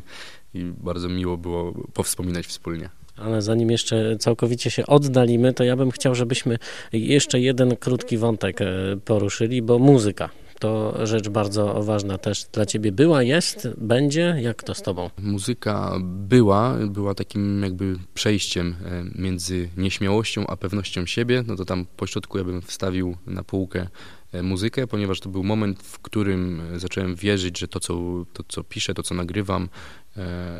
i 0.54 0.64
bardzo 0.64 1.08
miło 1.08 1.36
było 1.36 1.72
powspominać 1.94 2.46
wspólnie. 2.46 2.99
Ale 3.20 3.42
zanim 3.42 3.70
jeszcze 3.70 4.16
całkowicie 4.18 4.70
się 4.70 4.86
oddalimy, 4.86 5.54
to 5.54 5.64
ja 5.64 5.76
bym 5.76 5.90
chciał, 5.90 6.14
żebyśmy 6.14 6.58
jeszcze 6.92 7.40
jeden 7.40 7.76
krótki 7.76 8.18
wątek 8.18 8.60
e, 8.60 8.66
poruszyli, 9.04 9.62
bo 9.62 9.78
muzyka. 9.78 10.30
To 10.60 11.06
rzecz 11.06 11.28
bardzo 11.28 11.82
ważna 11.82 12.18
też 12.18 12.44
dla 12.52 12.66
ciebie 12.66 12.92
była, 12.92 13.22
jest, 13.22 13.68
będzie. 13.78 14.36
Jak 14.40 14.62
to 14.62 14.74
z 14.74 14.82
tobą? 14.82 15.10
Muzyka 15.18 15.98
była, 16.02 16.76
była 16.86 17.14
takim 17.14 17.62
jakby 17.62 17.96
przejściem 18.14 18.76
e, 18.84 19.20
między 19.22 19.68
nieśmiałością 19.76 20.46
a 20.46 20.56
pewnością 20.56 21.06
siebie. 21.06 21.44
No 21.46 21.56
to 21.56 21.64
tam 21.64 21.86
po 21.96 22.06
środku 22.06 22.38
ja 22.38 22.44
bym 22.44 22.62
wstawił 22.62 23.16
na 23.26 23.42
półkę 23.42 23.88
e, 24.32 24.42
muzykę, 24.42 24.86
ponieważ 24.86 25.20
to 25.20 25.28
był 25.28 25.44
moment, 25.44 25.82
w 25.82 25.98
którym 25.98 26.62
zacząłem 26.76 27.14
wierzyć, 27.14 27.58
że 27.58 27.68
to, 27.68 27.80
co, 27.80 28.24
to, 28.32 28.42
co 28.48 28.64
piszę, 28.64 28.94
to, 28.94 29.02
co 29.02 29.14
nagrywam, 29.14 29.68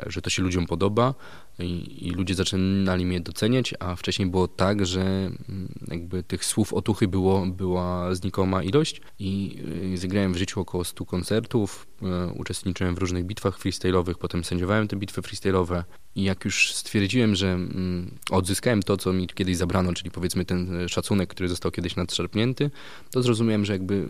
że 0.07 0.23
to 0.23 0.31
się 0.31 0.43
ludziom 0.43 0.67
podoba 0.67 1.15
i, 1.59 2.07
i, 2.07 2.11
ludzie 2.11 2.35
zaczynali 2.35 3.07
mnie 3.07 3.21
doceniać, 3.21 3.75
a 3.79 3.97
wcześniej 3.97 4.29
było 4.29 4.49
tak, 4.49 4.87
że 4.87 5.01
mm, 5.03 5.75
jakby 5.89 6.23
tych 6.23 6.45
słów 6.45 6.73
otuchy 6.73 7.09
było, 7.09 7.47
była 7.47 8.15
znikoma 8.15 8.63
ilość 8.63 9.01
i 9.19 9.59
y, 9.95 9.99
zagrałem 9.99 10.33
w 10.33 10.37
życiu 10.37 10.61
około 10.61 10.85
100 10.85 11.05
koncertów, 11.05 11.87
y, 12.03 12.33
uczestniczyłem 12.33 12.95
w 12.95 12.99
różnych 12.99 13.25
bitwach 13.25 13.59
freestyle'owych, 13.59 14.15
potem 14.15 14.45
sędziowałem 14.45 14.89
te 14.89 14.97
bitwy 14.97 15.21
freestyle'owe 15.21 15.83
i 16.15 16.23
jak 16.23 16.45
już 16.45 16.75
stwierdziłem, 16.75 17.35
że 17.35 17.53
mm, 17.53 18.11
odzyskałem 18.31 18.83
to, 18.83 18.97
co 18.97 19.13
mi 19.13 19.27
kiedyś 19.27 19.57
zabrano, 19.57 19.93
czyli 19.93 20.11
powiedzmy 20.11 20.45
ten 20.45 20.89
szacunek, 20.89 21.29
który 21.29 21.49
został 21.49 21.73
kiedyś 21.73 21.97
nadszarpnięty, 21.97 22.71
to 23.11 23.23
zrozumiałem, 23.23 23.65
że 23.65 23.73
jakby 23.73 24.09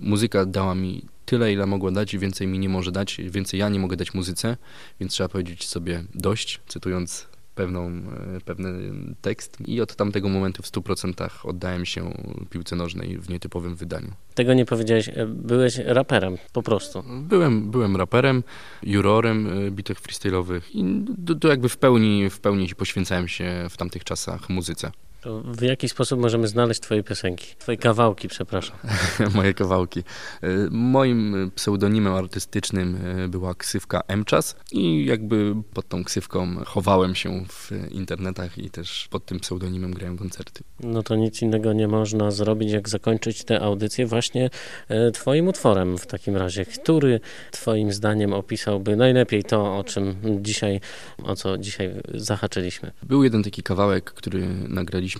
muzyka 0.00 0.46
dała 0.46 0.74
mi 0.74 1.02
tyle, 1.24 1.52
ile 1.52 1.66
mogła 1.66 1.90
dać 1.90 2.14
i 2.14 2.18
więcej 2.18 2.46
mi 2.46 2.58
nie 2.58 2.68
może 2.68 2.92
dać, 2.92 3.20
więcej 3.30 3.60
ja 3.60 3.68
nie 3.68 3.78
mogę 3.78 3.96
dać 3.96 4.14
muzyce, 4.14 4.56
więc 5.00 5.12
trzeba 5.12 5.28
powiedzieć 5.28 5.66
sobie 5.66 6.04
dość, 6.14 6.60
cytując 6.68 7.28
pewną, 7.56 7.88
e, 7.88 8.40
pewny 8.44 8.72
tekst 9.20 9.58
i 9.66 9.80
od 9.80 9.96
tamtego 9.96 10.28
momentu 10.28 10.62
w 10.62 10.66
100% 10.66 11.30
oddałem 11.44 11.86
się 11.86 12.12
piłce 12.50 12.76
nożnej 12.76 13.18
w 13.18 13.28
nietypowym 13.28 13.76
wydaniu. 13.76 14.12
Tego 14.34 14.54
nie 14.54 14.64
powiedziałeś, 14.64 15.08
e, 15.08 15.26
byłeś 15.26 15.78
raperem 15.78 16.36
po 16.52 16.62
prostu. 16.62 17.04
Byłem, 17.22 17.70
byłem 17.70 17.96
raperem, 17.96 18.42
jurorem 18.82 19.46
e, 19.46 19.70
bitew 19.70 20.02
freestyle'owych 20.02 20.60
i 20.74 21.04
to, 21.26 21.34
to 21.34 21.48
jakby 21.48 21.68
w 21.68 21.76
pełni, 21.76 22.30
w 22.30 22.40
pełni 22.40 22.68
poświęcałem 22.76 23.28
się 23.28 23.66
w 23.70 23.76
tamtych 23.76 24.04
czasach 24.04 24.48
muzyce. 24.48 24.92
To 25.26 25.42
w 25.44 25.62
jaki 25.62 25.88
sposób 25.88 26.20
możemy 26.20 26.48
znaleźć 26.48 26.80
twoje 26.80 27.02
piosenki? 27.02 27.46
Twoje 27.58 27.78
kawałki, 27.78 28.28
przepraszam. 28.28 28.76
Moje 29.34 29.54
kawałki. 29.54 30.00
E, 30.42 30.48
Moim 30.70 31.50
pseudonimem 31.54 32.14
artystycznym 32.14 32.98
e, 33.24 33.28
była 33.28 33.54
ksywka 33.54 34.02
Mczas 34.16 34.56
i 34.72 35.04
jakby 35.06 35.54
pod 35.74 35.88
tą 35.88 36.04
ksywką 36.04 36.64
chowałem 36.66 37.14
się 37.14 37.44
w 37.48 37.70
internetach 37.90 38.58
i 38.58 38.70
też 38.70 39.08
pod 39.10 39.24
tym 39.26 39.40
pseudonimem 39.40 39.90
grałem 39.90 40.18
koncerty. 40.18 40.64
No 40.80 41.02
to 41.02 41.16
nic 41.16 41.42
innego 41.42 41.72
nie 41.72 41.88
można 41.88 42.30
zrobić, 42.30 42.72
jak 42.72 42.88
zakończyć 42.88 43.44
tę 43.44 43.60
audycję 43.60 44.06
właśnie 44.06 44.50
e, 44.88 45.10
twoim 45.10 45.48
utworem 45.48 45.98
w 45.98 46.06
takim 46.06 46.36
razie. 46.36 46.64
Który 46.64 47.20
twoim 47.50 47.92
zdaniem 47.92 48.32
opisałby 48.32 48.96
najlepiej 48.96 49.44
to, 49.44 49.76
o 49.76 49.84
czym 49.84 50.16
dzisiaj, 50.40 50.80
o 51.22 51.36
co 51.36 51.58
dzisiaj 51.58 51.90
zahaczyliśmy? 52.14 52.92
Był 53.02 53.24
jeden 53.24 53.42
taki 53.42 53.62
kawałek, 53.62 54.04
który 54.04 54.46
nagraliśmy 54.68 55.15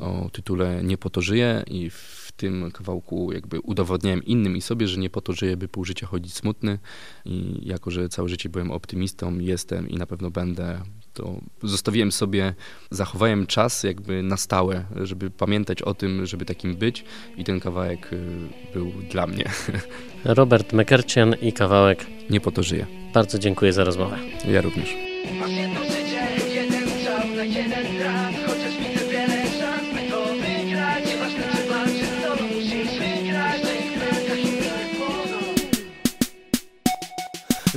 o 0.00 0.30
tytule 0.32 0.80
Nie 0.84 0.98
po 0.98 1.10
to 1.10 1.20
żyję 1.20 1.64
i 1.66 1.90
w 1.90 2.32
tym 2.36 2.70
kawałku 2.70 3.32
jakby 3.32 3.60
udowodniałem 3.60 4.24
innym 4.24 4.56
i 4.56 4.60
sobie, 4.60 4.88
że 4.88 5.00
nie 5.00 5.10
po 5.10 5.20
to 5.20 5.32
żyję, 5.32 5.56
by 5.56 5.68
pół 5.68 5.84
życia 5.84 6.06
chodzić 6.06 6.34
smutny 6.34 6.78
i 7.24 7.68
jako, 7.68 7.90
że 7.90 8.08
całe 8.08 8.28
życie 8.28 8.48
byłem 8.48 8.70
optymistą, 8.70 9.38
jestem 9.38 9.88
i 9.88 9.96
na 9.96 10.06
pewno 10.06 10.30
będę, 10.30 10.80
to 11.14 11.40
zostawiłem 11.62 12.12
sobie, 12.12 12.54
zachowałem 12.90 13.46
czas 13.46 13.82
jakby 13.82 14.22
na 14.22 14.36
stałe, 14.36 14.84
żeby 15.02 15.30
pamiętać 15.30 15.82
o 15.82 15.94
tym, 15.94 16.26
żeby 16.26 16.44
takim 16.44 16.74
być 16.74 17.04
i 17.36 17.44
ten 17.44 17.60
kawałek 17.60 18.12
y, 18.12 18.48
był 18.74 18.92
dla 19.10 19.26
mnie. 19.26 19.44
Robert 20.24 20.72
Mekercian 20.72 21.34
i 21.42 21.52
kawałek. 21.52 22.06
Nie 22.30 22.40
po 22.40 22.50
to 22.50 22.62
żyję. 22.62 22.86
Bardzo 23.14 23.38
dziękuję 23.38 23.72
za 23.72 23.84
rozmowę. 23.84 24.18
Ja 24.48 24.60
również. 24.60 24.96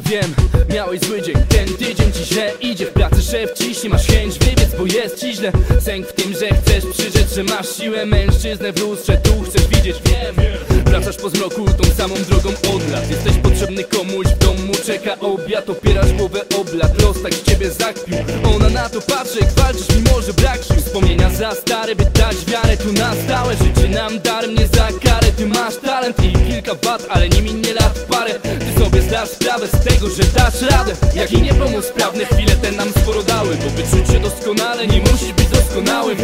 Wiem, 0.09 0.33
miałeś 0.69 1.01
zły 1.01 1.21
dzień, 1.21 1.35
ten 1.49 1.67
tydzień 1.77 2.11
ci 2.11 2.25
źle 2.25 2.51
idzie 2.61 2.85
W 2.85 2.89
pracy. 2.89 3.21
Szef 3.21 3.53
ciśnie, 3.53 3.89
masz 3.89 4.07
chęć 4.07 4.39
wybiec, 4.39 4.69
bo 4.77 4.85
jest 4.85 5.19
ci 5.19 5.33
źle. 5.33 5.51
Sęk 5.79 6.07
w 6.07 6.13
tym, 6.13 6.33
że 6.33 6.47
chcesz 6.47 6.85
przyrzec, 6.85 7.35
że 7.35 7.43
masz 7.43 7.77
siłę. 7.77 8.05
Mężczyznę 8.05 8.73
w 8.73 8.79
lustrze, 8.79 9.17
tu 9.17 9.41
chcesz 9.41 9.67
widzieć, 9.67 9.95
wiem. 10.05 10.45
Wracasz 10.85 11.17
po 11.17 11.29
zmroku 11.29 11.65
tą 11.65 11.83
samą 11.97 12.15
drogą 12.29 12.49
od 12.49 12.91
lat. 12.91 13.09
Jesteś 13.09 13.33
potrzebny 13.43 13.83
komuś, 13.83 14.27
w 14.27 14.37
domu. 14.37 14.73
Czeka 14.85 15.19
obiad 15.19 15.69
Opierasz 15.69 16.13
głowę 16.13 16.41
oblat, 16.59 17.01
los 17.01 17.21
tak 17.21 17.33
z 17.33 17.43
ciebie 17.43 17.71
zakpił 17.71 18.17
Ona 18.55 18.69
na 18.69 18.89
to 18.89 19.01
patrzy, 19.01 19.39
jak 19.39 19.51
walczysz, 19.51 19.87
mimo 19.95 20.21
że 20.21 20.33
brak 20.33 20.63
sił. 20.63 20.75
Wspomnienia 20.75 21.29
za 21.29 21.51
stare, 21.51 21.95
by 21.95 22.05
dać 22.05 22.35
wiarę. 22.47 22.77
Tu 22.77 22.93
na 22.93 23.13
stałe 23.25 23.55
Życie 23.55 23.89
nam 23.89 24.19
darem, 24.19 24.55
nie 24.55 24.67
za 24.67 24.87
karę 25.03 25.31
Ty 25.37 25.45
masz 25.45 25.75
talent 25.75 26.23
i 26.23 26.31
kilka 26.31 26.73
wad, 26.73 27.05
ale 27.09 27.29
nie 27.29 27.41
minie 27.41 27.73
lat 27.73 27.99
parę. 28.09 28.33
Ty 28.33 28.72
zdasz 29.13 29.29
sprawę 29.29 29.67
z 29.67 29.83
tego, 29.83 30.09
że 30.09 30.23
dasz 30.23 30.61
radę. 30.61 30.93
Jak 31.15 31.31
i 31.31 31.41
nie 31.41 31.53
pomóc 31.53 31.85
sprawne 31.85 32.25
chwile 32.25 32.55
te 32.55 32.71
nam 32.71 32.89
sporo 32.89 33.23
dały 33.23 33.55
Bo 33.55 33.69
by 33.69 33.83
czuć 33.83 34.13
się 34.13 34.19
doskonale, 34.19 34.87
nie 34.87 34.99
musisz 34.99 35.33
być 35.33 35.47
doskonałym. 35.47 36.17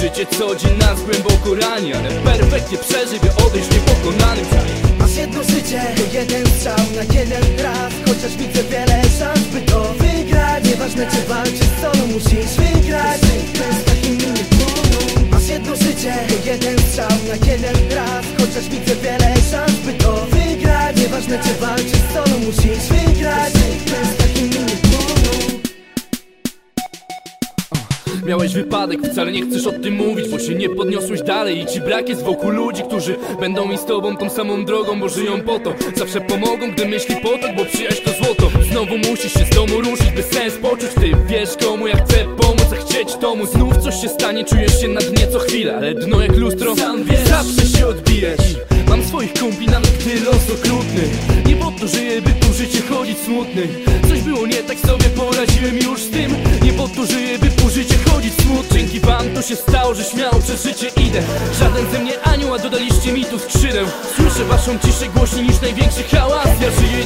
Życie 0.00 0.26
co 0.26 0.56
dzień 0.56 0.78
nas 0.78 1.02
głęboko 1.02 1.54
rani 1.54 1.94
Ale 1.94 2.10
perfektnie 2.10 2.78
przeżyj, 2.78 3.20
by 3.20 3.44
odejść 3.46 3.68
niepokonanym 3.70 4.46
Masz 4.98 5.16
jedno 5.16 5.42
życie, 5.42 5.80
to 5.96 6.16
jeden 6.18 6.46
strzał 6.46 6.84
na 6.96 7.14
jeden 7.14 7.44
raz 7.62 7.92
Chociaż 8.08 8.36
widzę 8.36 8.62
wiele 8.64 9.02
szans, 9.18 9.46
by 9.52 9.60
to 9.60 9.94
wygrać. 9.98 10.64
Nieważne 10.64 11.06
czy 11.06 11.28
walczysz 11.28 11.72
solo, 11.82 12.06
musisz 12.06 12.52
wygrać. 12.56 13.20
Jedno 15.50 15.76
życie, 15.76 16.14
to 16.28 16.50
jeden 16.50 16.78
strzał 16.78 17.08
na 17.08 17.52
jeden 17.52 17.76
raz 17.96 18.24
Chociaż 18.38 18.68
widzę 18.68 18.96
wiele 18.96 19.34
szans, 19.50 19.72
by 19.72 19.92
to 19.92 20.26
wygrać. 20.26 20.96
Nieważne 20.96 21.38
czy 21.38 21.54
walczysz 21.60 21.79
musisz 22.50 22.88
wygrać. 22.88 23.52
To 23.52 23.96
jest 23.96 24.18
taki 24.18 24.42
miły 24.42 24.70
powód 24.82 25.70
Miałeś 28.26 28.52
wypadek, 28.52 29.00
wcale 29.12 29.32
nie 29.32 29.42
chcesz 29.42 29.66
o 29.66 29.72
tym 29.72 29.94
mówić 29.94 30.28
Bo 30.28 30.38
się 30.38 30.54
nie 30.54 30.68
podniosłeś 30.68 31.22
dalej 31.22 31.60
i 31.60 31.66
ci 31.66 31.80
brak 31.80 32.08
jest 32.08 32.22
wokół 32.22 32.50
ludzi 32.50 32.82
Którzy 32.82 33.16
będą 33.40 33.70
i 33.70 33.78
z 33.78 33.84
tobą 33.84 34.16
tą 34.16 34.30
samą 34.30 34.64
drogą 34.64 35.00
Bo 35.00 35.08
żyją 35.08 35.40
po 35.40 35.58
to, 35.58 35.74
zawsze 35.96 36.20
pomogą 36.20 36.70
Gdy 36.70 36.88
myśli 36.88 37.16
potok, 37.16 37.50
bo 37.56 37.64
przyjaźń 37.64 38.02
to 38.04 38.10
złoto. 38.24 38.50
Znowu 38.70 38.98
musisz 38.98 39.32
się 39.32 39.44
z 39.44 39.50
domu 39.50 39.80
ruszyć, 39.80 40.10
by 40.10 40.22
sens 40.22 40.54
poczuć. 40.54 40.90
Ty 41.00 41.12
wiesz 41.26 41.50
komu 41.64 41.86
ja 41.86 41.96
chcę 41.96 42.24
pomóc, 42.24 42.66
a 42.72 42.76
chcieć 42.76 43.14
tomu. 43.16 43.46
Znów 43.46 43.76
coś 43.76 44.00
się 44.00 44.08
stanie, 44.08 44.44
czujesz 44.44 44.80
się 44.80 44.88
na 44.88 45.00
dnie 45.00 45.26
co 45.26 45.38
chwilę 45.38 45.76
Ale 45.76 45.94
dno 45.94 46.22
jak 46.22 46.36
lustro, 46.36 46.76
sam 46.76 47.04
wiesz, 47.04 47.28
zawsze 47.28 47.78
się 47.78 47.86
odbijesz 47.86 48.69
Mam 48.90 49.04
swoich 49.04 49.32
kumpli, 49.32 49.66
nawet 49.66 49.90
gdy 49.90 50.20
los 50.20 50.50
okrutny. 50.54 51.02
Nie 51.46 51.56
po 51.56 51.70
to 51.70 51.88
żyję, 51.88 52.22
by 52.22 52.30
tu 52.30 52.52
życie 52.52 52.82
chodzić 52.82 53.18
smutny. 53.18 53.68
Coś 54.08 54.20
było 54.20 54.46
nie 54.46 54.62
tak 54.62 54.78
sobie 54.78 55.04
poradziłem 55.04 55.78
już 55.78 56.02
z 56.02 56.10
tym. 56.10 56.36
Nie 56.62 56.72
po 56.72 56.88
to 56.88 57.06
żyję, 57.06 57.38
by 57.38 57.50
po 57.50 57.68
życie 57.70 57.94
chodzić 58.10 58.34
smutny 58.34 58.50
Dzięki 58.80 59.00
wam 59.00 59.34
to 59.34 59.42
się 59.42 59.56
stało, 59.56 59.94
że 59.94 60.04
śmiało 60.04 60.40
przez 60.40 60.62
życie 60.62 60.88
idę. 61.06 61.22
Żaden 61.58 61.90
ze 61.92 61.98
mnie 61.98 62.22
anioł, 62.22 62.54
a 62.54 62.58
dodaliście 62.58 63.12
mi 63.12 63.24
tu 63.24 63.38
skrzydeł 63.38 63.86
Słyszę 64.16 64.44
waszą 64.44 64.78
ciszę 64.78 65.08
głośniej 65.14 65.42
niż 65.46 65.60
największy 65.60 66.02
hałas. 66.02 66.48
Ja 66.60 66.70
żyję 66.70 66.99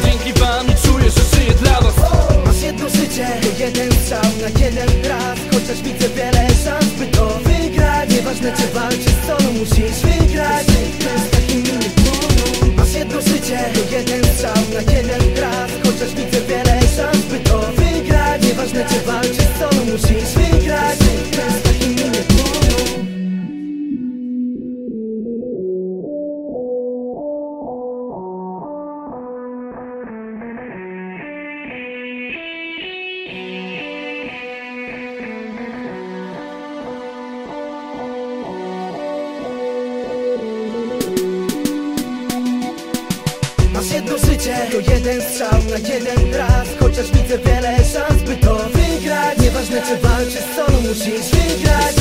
To 44.54 44.90
jeden 44.92 45.22
strzał 45.22 45.58
na 45.70 45.78
jeden 45.88 46.34
raz 46.34 46.68
Chociaż 46.80 47.06
widzę 47.10 47.38
wiele 47.38 47.76
szans, 47.76 48.22
by 48.22 48.36
to 48.36 48.54
wygrać. 48.54 49.38
Nieważne 49.38 49.82
czy 49.82 49.96
walczysz 49.96 50.48
solo, 50.56 50.80
musisz 50.80 51.30
wygrać. 51.30 51.94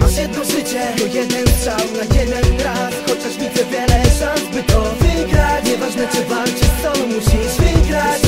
Masz 0.00 0.16
jedno 0.16 0.44
życie. 0.44 0.80
To 0.98 1.06
jeden 1.16 1.46
strzał 1.48 1.86
na 1.98 2.16
jeden 2.18 2.60
raz 2.64 2.94
Chociaż 3.06 3.32
widzę 3.36 3.64
wiele 3.70 4.04
szans, 4.18 4.42
by 4.52 4.62
to 4.62 4.82
wygrać. 5.00 5.64
Nieważne 5.64 6.08
czy 6.12 6.24
walczysz 6.24 6.74
solo, 6.82 7.06
musisz 7.06 7.54
wygrać. 7.58 8.27